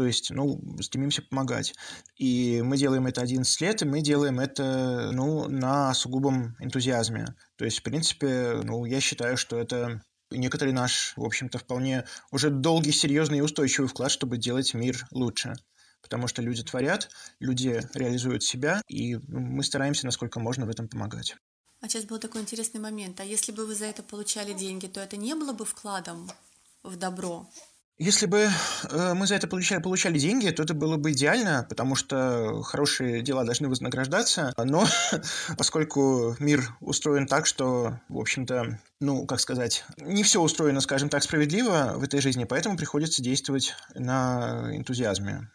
То 0.00 0.06
есть, 0.06 0.30
ну, 0.30 0.58
стремимся 0.80 1.20
помогать. 1.20 1.74
И 2.16 2.62
мы 2.62 2.78
делаем 2.78 3.06
это 3.06 3.20
11 3.20 3.60
лет, 3.60 3.82
и 3.82 3.84
мы 3.84 4.00
делаем 4.00 4.40
это, 4.40 5.10
ну, 5.12 5.46
на 5.46 5.92
сугубом 5.92 6.56
энтузиазме. 6.58 7.34
То 7.56 7.66
есть, 7.66 7.80
в 7.80 7.82
принципе, 7.82 8.62
ну, 8.64 8.86
я 8.86 8.98
считаю, 9.02 9.36
что 9.36 9.58
это 9.58 10.00
некоторый 10.30 10.72
наш, 10.72 11.12
в 11.18 11.22
общем-то, 11.22 11.58
вполне 11.58 12.06
уже 12.30 12.48
долгий, 12.48 12.92
серьезный 12.92 13.36
и 13.36 13.40
устойчивый 13.42 13.90
вклад, 13.90 14.10
чтобы 14.10 14.38
делать 14.38 14.72
мир 14.72 15.06
лучше. 15.10 15.52
Потому 16.00 16.28
что 16.28 16.40
люди 16.40 16.62
творят, 16.62 17.10
люди 17.38 17.86
реализуют 17.92 18.42
себя, 18.42 18.80
и 18.88 19.16
мы 19.28 19.62
стараемся, 19.62 20.06
насколько 20.06 20.40
можно 20.40 20.64
в 20.64 20.70
этом 20.70 20.88
помогать. 20.88 21.36
А 21.82 21.90
сейчас 21.90 22.06
был 22.06 22.18
такой 22.18 22.40
интересный 22.40 22.80
момент. 22.80 23.20
А 23.20 23.24
если 23.24 23.52
бы 23.52 23.66
вы 23.66 23.74
за 23.74 23.84
это 23.84 24.02
получали 24.02 24.54
деньги, 24.54 24.86
то 24.86 24.98
это 24.98 25.18
не 25.18 25.34
было 25.34 25.52
бы 25.52 25.66
вкладом 25.66 26.30
в 26.82 26.96
добро? 26.96 27.46
Если 28.00 28.24
бы 28.24 28.48
э, 28.88 29.12
мы 29.12 29.26
за 29.26 29.34
это 29.34 29.46
получали, 29.46 29.82
получали 29.82 30.18
деньги, 30.18 30.48
то 30.48 30.62
это 30.62 30.72
было 30.72 30.96
бы 30.96 31.12
идеально, 31.12 31.66
потому 31.68 31.94
что 31.96 32.62
хорошие 32.62 33.20
дела 33.20 33.44
должны 33.44 33.68
вознаграждаться. 33.68 34.54
Но 34.56 34.86
поскольку 35.58 36.34
мир 36.38 36.64
устроен 36.80 37.26
так, 37.26 37.44
что, 37.44 38.00
в 38.08 38.16
общем-то, 38.16 38.80
ну, 39.00 39.26
как 39.26 39.38
сказать, 39.38 39.84
не 39.98 40.22
все 40.22 40.40
устроено, 40.40 40.80
скажем 40.80 41.10
так, 41.10 41.22
справедливо 41.22 41.92
в 41.96 42.02
этой 42.02 42.22
жизни, 42.22 42.44
поэтому 42.44 42.78
приходится 42.78 43.22
действовать 43.22 43.74
на 43.94 44.74
энтузиазме. 44.74 45.50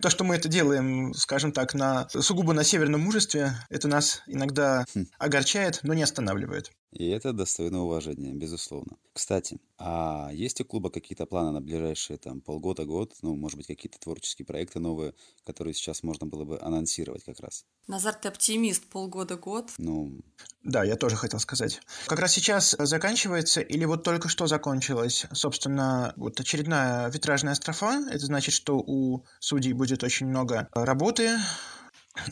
То, 0.00 0.10
что 0.10 0.24
мы 0.24 0.36
это 0.36 0.48
делаем, 0.48 1.14
скажем 1.14 1.52
так, 1.52 1.74
на 1.74 2.08
сугубо 2.10 2.52
на 2.52 2.64
северном 2.64 3.02
мужестве, 3.02 3.52
это 3.68 3.88
нас 3.88 4.22
иногда 4.26 4.84
хм. 4.94 5.06
огорчает, 5.18 5.80
но 5.82 5.94
не 5.94 6.02
останавливает. 6.02 6.70
И 6.92 7.08
это 7.08 7.32
достойно 7.32 7.84
уважения, 7.84 8.32
безусловно. 8.32 8.96
Кстати, 9.12 9.60
а 9.78 10.30
есть 10.32 10.60
у 10.60 10.64
клуба 10.64 10.90
какие-то 10.90 11.24
планы 11.24 11.52
на 11.52 11.60
ближайшие 11.60 12.16
там 12.16 12.40
полгода-год? 12.40 13.14
Ну, 13.22 13.36
может 13.36 13.56
быть, 13.56 13.68
какие-то 13.68 14.00
творческие 14.00 14.44
проекты 14.44 14.80
новые, 14.80 15.14
которые 15.44 15.74
сейчас 15.74 16.02
можно 16.02 16.26
было 16.26 16.44
бы 16.44 16.58
анонсировать 16.60 17.22
как 17.22 17.38
раз? 17.40 17.64
Назар, 17.86 18.14
ты 18.14 18.28
оптимист, 18.28 18.88
полгода-год? 18.88 19.70
Ну... 19.78 20.20
Да, 20.62 20.82
я 20.84 20.96
тоже 20.96 21.16
хотел 21.16 21.38
сказать. 21.38 21.80
Как 22.06 22.18
раз 22.18 22.32
сейчас 22.32 22.76
заканчивается, 22.78 23.60
или 23.60 23.84
вот 23.84 24.02
только 24.02 24.28
что 24.28 24.46
закончилась, 24.46 25.26
собственно, 25.32 26.12
вот 26.16 26.40
очередная 26.40 27.08
витражная 27.08 27.54
строфа. 27.54 28.04
Это 28.10 28.26
значит, 28.26 28.52
что 28.52 28.78
у 28.78 29.24
судей 29.38 29.59
будет 29.72 30.02
очень 30.02 30.26
много 30.26 30.68
работы, 30.72 31.38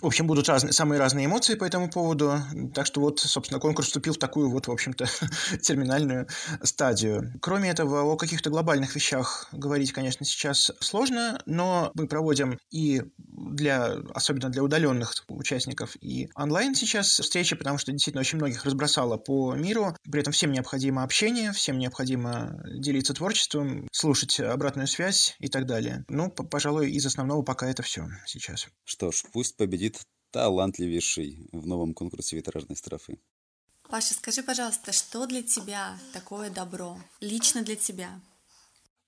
в 0.00 0.06
общем, 0.06 0.26
будут 0.26 0.48
разные, 0.48 0.72
самые 0.72 0.98
разные 0.98 1.26
эмоции 1.26 1.54
по 1.54 1.64
этому 1.64 1.90
поводу. 1.90 2.40
Так 2.74 2.86
что 2.86 3.00
вот, 3.00 3.20
собственно, 3.20 3.60
конкурс 3.60 3.88
вступил 3.88 4.14
в 4.14 4.18
такую 4.18 4.50
вот, 4.50 4.68
в 4.68 4.72
общем-то, 4.72 5.06
терминальную 5.62 6.28
стадию. 6.62 7.32
Кроме 7.40 7.70
этого, 7.70 8.02
о 8.02 8.16
каких-то 8.16 8.50
глобальных 8.50 8.94
вещах 8.94 9.48
говорить, 9.52 9.92
конечно, 9.92 10.24
сейчас 10.24 10.70
сложно, 10.80 11.40
но 11.46 11.90
мы 11.94 12.06
проводим 12.06 12.58
и 12.70 13.02
для, 13.18 13.98
особенно 14.14 14.50
для 14.50 14.62
удаленных 14.62 15.14
участников, 15.28 15.96
и 16.00 16.28
онлайн 16.34 16.74
сейчас 16.74 17.20
встречи, 17.20 17.56
потому 17.56 17.78
что 17.78 17.92
действительно 17.92 18.20
очень 18.20 18.38
многих 18.38 18.64
разбросало 18.64 19.16
по 19.16 19.54
миру. 19.54 19.96
При 20.10 20.20
этом 20.20 20.32
всем 20.32 20.52
необходимо 20.52 21.02
общение, 21.02 21.52
всем 21.52 21.78
необходимо 21.78 22.60
делиться 22.66 23.14
творчеством, 23.14 23.88
слушать 23.92 24.40
обратную 24.40 24.86
связь 24.86 25.36
и 25.38 25.48
так 25.48 25.66
далее. 25.66 26.04
Ну, 26.08 26.30
пожалуй, 26.30 26.90
из 26.90 27.06
основного 27.06 27.42
пока 27.42 27.68
это 27.68 27.82
все 27.82 28.08
сейчас. 28.26 28.68
Что 28.84 29.10
ж, 29.10 29.22
пусть 29.32 29.56
победит 29.56 29.77
талантливейший 30.30 31.48
в 31.52 31.66
новом 31.66 31.94
конкурсе 31.94 32.36
витражной 32.36 32.76
строфы. 32.76 33.18
Паша, 33.88 34.14
скажи, 34.14 34.42
пожалуйста, 34.42 34.92
что 34.92 35.26
для 35.26 35.42
тебя 35.42 35.98
такое 36.12 36.50
добро? 36.50 36.98
Лично 37.20 37.62
для 37.62 37.76
тебя? 37.76 38.20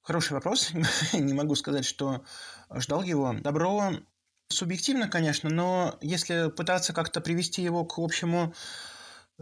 Хороший 0.00 0.32
вопрос. 0.32 0.70
Не 1.12 1.34
могу 1.34 1.54
сказать, 1.54 1.84
что 1.84 2.24
ждал 2.70 3.02
его. 3.02 3.34
Добро 3.34 3.92
субъективно, 4.48 5.08
конечно, 5.08 5.48
но 5.48 5.98
если 6.00 6.50
пытаться 6.50 6.92
как-то 6.92 7.20
привести 7.20 7.62
его 7.62 7.84
к 7.84 7.98
общему 7.98 8.54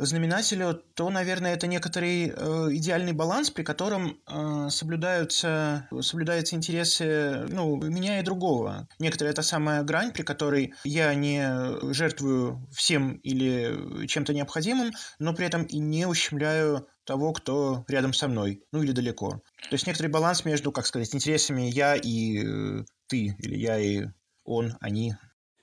знаменателю, 0.04 0.82
то, 0.94 1.10
наверное, 1.10 1.54
это 1.54 1.66
некоторый 1.66 2.28
э, 2.28 2.68
идеальный 2.72 3.12
баланс, 3.12 3.50
при 3.50 3.62
котором 3.62 4.20
э, 4.26 4.68
соблюдаются, 4.70 5.88
соблюдаются 6.00 6.56
интересы 6.56 7.46
ну, 7.48 7.76
меня 7.76 8.20
и 8.20 8.22
другого. 8.22 8.88
Некоторая 8.98 9.32
это 9.32 9.42
самая 9.42 9.82
грань, 9.82 10.12
при 10.12 10.22
которой 10.22 10.74
я 10.84 11.14
не 11.14 11.92
жертвую 11.92 12.66
всем 12.72 13.14
или 13.16 14.06
чем-то 14.06 14.32
необходимым, 14.32 14.92
но 15.18 15.34
при 15.34 15.46
этом 15.46 15.64
и 15.64 15.78
не 15.78 16.06
ущемляю 16.06 16.86
того, 17.04 17.32
кто 17.32 17.84
рядом 17.88 18.12
со 18.12 18.28
мной, 18.28 18.62
ну 18.70 18.82
или 18.82 18.92
далеко. 18.92 19.42
То 19.62 19.72
есть 19.72 19.86
некоторый 19.86 20.08
баланс 20.08 20.44
между, 20.44 20.72
как 20.72 20.86
сказать, 20.86 21.14
интересами 21.14 21.62
я 21.62 21.96
и 21.96 22.44
э, 22.44 22.84
ты, 23.06 23.34
или 23.38 23.56
я 23.56 23.78
и 23.78 24.04
он, 24.44 24.76
они. 24.80 25.14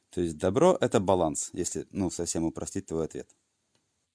То 0.10 0.22
есть 0.22 0.38
добро– 0.38 0.78
это 0.82 1.00
баланс, 1.00 1.50
если, 1.54 1.86
ну, 1.92 2.10
совсем 2.10 2.44
упростить 2.46 2.88
твой 2.88 3.06
ответ. 3.06 3.30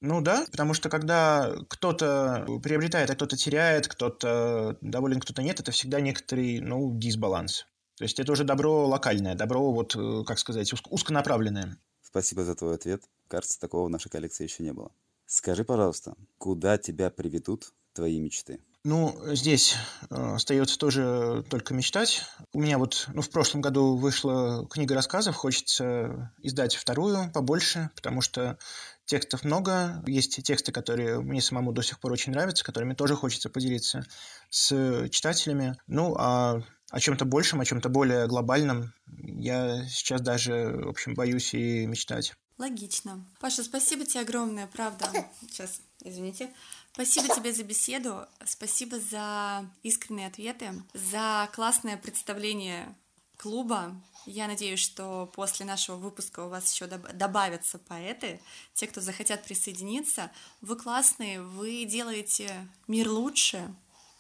Ну 0.01 0.23
да, 0.23 0.47
потому 0.51 0.73
что 0.73 0.89
когда 0.89 1.55
кто-то 1.69 2.47
приобретает, 2.63 3.11
а 3.11 3.15
кто-то 3.15 3.37
теряет, 3.37 3.87
кто-то 3.87 4.79
доволен, 4.81 5.21
кто-то 5.21 5.43
нет, 5.43 5.61
это 5.61 5.73
всегда 5.73 6.01
некоторый, 6.01 6.61
ну, 6.61 6.97
дисбаланс. 6.97 7.67
То 7.97 8.05
есть 8.05 8.19
это 8.19 8.33
уже 8.33 8.45
добро 8.45 8.87
локальное, 8.87 9.35
добро, 9.35 9.73
вот, 9.73 9.95
э, 9.95 10.25
как 10.27 10.39
сказать, 10.39 10.73
узконаправленное. 10.89 11.77
Спасибо 12.01 12.45
за 12.45 12.55
твой 12.55 12.77
ответ. 12.77 13.03
Кажется, 13.29 13.61
такого 13.61 13.87
в 13.87 13.91
нашей 13.91 14.09
коллекции 14.09 14.45
еще 14.45 14.63
не 14.63 14.73
было. 14.73 14.91
Скажи, 15.27 15.65
пожалуйста, 15.65 16.15
куда 16.39 16.79
тебя 16.79 17.11
приведут 17.11 17.75
твои 17.93 18.19
мечты? 18.19 18.59
Ну, 18.83 19.15
здесь 19.35 19.77
э, 20.09 20.35
остается 20.35 20.79
тоже 20.79 21.45
только 21.51 21.75
мечтать. 21.75 22.23
У 22.55 22.61
меня 22.61 22.79
вот, 22.79 23.09
ну, 23.13 23.21
в 23.21 23.29
прошлом 23.29 23.61
году 23.61 23.97
вышла 23.97 24.67
книга 24.69 24.95
рассказов, 24.95 25.37
хочется 25.37 26.33
издать 26.39 26.77
вторую 26.77 27.31
побольше, 27.31 27.91
потому 27.95 28.23
что 28.23 28.59
Текстов 29.05 29.45
много, 29.45 30.03
есть 30.07 30.43
тексты, 30.43 30.73
которые 30.73 31.21
мне 31.21 31.43
самому 31.43 31.73
до 31.73 31.83
сих 31.83 31.99
пор 31.99 32.13
очень 32.13 32.33
нравятся, 32.33 32.65
которыми 32.65 32.95
тоже 32.95 33.17
хочется 33.17 33.51
поделиться 33.51 34.07
с 34.49 35.09
читателями. 35.11 35.77
Ну, 35.87 36.15
а 36.17 36.63
о 36.91 37.01
чем-то 37.01 37.25
большем, 37.25 37.61
о 37.61 37.65
чем-то 37.65 37.89
более 37.89 38.27
глобальном 38.29 38.95
я 39.07 39.85
сейчас 39.89 40.21
даже, 40.21 40.69
в 40.85 40.89
общем, 40.89 41.15
боюсь 41.15 41.53
и 41.55 41.87
мечтать. 41.87 42.35
Логично. 42.57 43.27
Паша, 43.41 43.63
спасибо 43.63 44.07
тебе 44.07 44.21
огромное, 44.21 44.67
правда. 44.67 45.07
Сейчас, 45.41 45.81
извините. 46.05 46.51
Спасибо 46.93 47.35
тебе 47.35 47.53
за 47.53 47.63
беседу, 47.63 48.27
спасибо 48.45 48.99
за 48.99 49.65
искренние 49.83 50.27
ответы, 50.27 50.83
за 50.93 51.49
классное 51.55 51.97
представление 51.97 52.95
клуба. 53.37 53.95
Я 54.27 54.49
надеюсь, 54.49 54.81
что 54.81 55.31
после 55.35 55.65
нашего 55.65 55.97
выпуска 55.97 56.41
у 56.41 56.49
вас 56.49 56.73
еще 56.73 56.87
добавятся 56.87 57.79
поэты, 57.79 58.41
те, 58.75 58.87
кто 58.87 59.01
захотят 59.01 59.45
присоединиться. 59.45 60.31
Вы 60.61 60.77
классные, 60.77 61.41
вы 61.41 61.85
делаете 61.85 62.69
мир 62.87 63.09
лучше. 63.09 63.75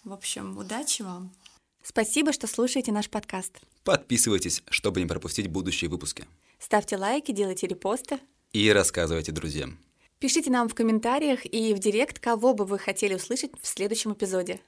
В 0.04 0.12
общем, 0.12 0.56
удачи 0.56 1.02
вам. 1.02 1.34
Спасибо, 1.82 2.32
что 2.32 2.46
слушаете 2.46 2.92
наш 2.92 3.10
подкаст. 3.10 3.60
Подписывайтесь, 3.84 4.62
чтобы 4.70 5.00
не 5.00 5.06
пропустить 5.06 5.48
будущие 5.48 5.90
выпуски. 5.90 6.26
Ставьте 6.58 6.96
лайки, 6.96 7.32
делайте 7.32 7.66
репосты. 7.66 8.20
И 8.52 8.70
рассказывайте 8.70 9.32
друзьям. 9.32 9.78
Пишите 10.20 10.50
нам 10.50 10.68
в 10.68 10.74
комментариях 10.74 11.46
и 11.46 11.72
в 11.72 11.78
директ, 11.78 12.18
кого 12.18 12.52
бы 12.52 12.66
вы 12.66 12.78
хотели 12.78 13.14
услышать 13.14 13.52
в 13.58 13.66
следующем 13.66 14.12
эпизоде. 14.12 14.60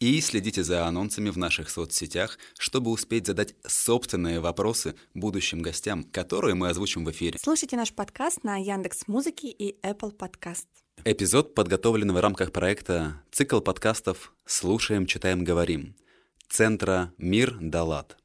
И 0.00 0.20
следите 0.20 0.64
за 0.64 0.84
анонсами 0.84 1.30
в 1.30 1.38
наших 1.38 1.70
соцсетях, 1.70 2.40
чтобы 2.58 2.90
успеть 2.90 3.28
задать 3.28 3.54
собственные 3.64 4.40
вопросы 4.40 4.96
будущим 5.14 5.62
гостям, 5.62 6.02
которые 6.02 6.56
мы 6.56 6.70
озвучим 6.70 7.04
в 7.04 7.10
эфире. 7.12 7.38
Слушайте 7.40 7.76
наш 7.76 7.92
подкаст 7.92 8.42
на 8.42 8.56
Яндекс 8.56 9.06
Музыке 9.06 9.46
и 9.46 9.78
Apple 9.80 10.12
Podcast. 10.12 10.66
Эпизод 11.04 11.54
подготовлен 11.54 12.12
в 12.12 12.20
рамках 12.20 12.50
проекта 12.50 13.22
«Цикл 13.30 13.60
подкастов 13.60 14.34
«Слушаем, 14.44 15.06
читаем, 15.06 15.44
говорим» 15.44 15.94
Центра 16.48 17.12
«Мир 17.16 17.56
Далат», 17.60 18.16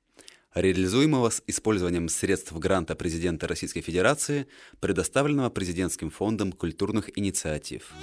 реализуемого 0.53 1.29
с 1.29 1.41
использованием 1.47 2.09
средств 2.09 2.53
гранта 2.53 2.95
президента 2.95 3.47
Российской 3.47 3.81
Федерации, 3.81 4.47
предоставленного 4.79 5.49
президентским 5.49 6.09
фондом 6.09 6.51
культурных 6.51 7.17
инициатив. 7.17 7.93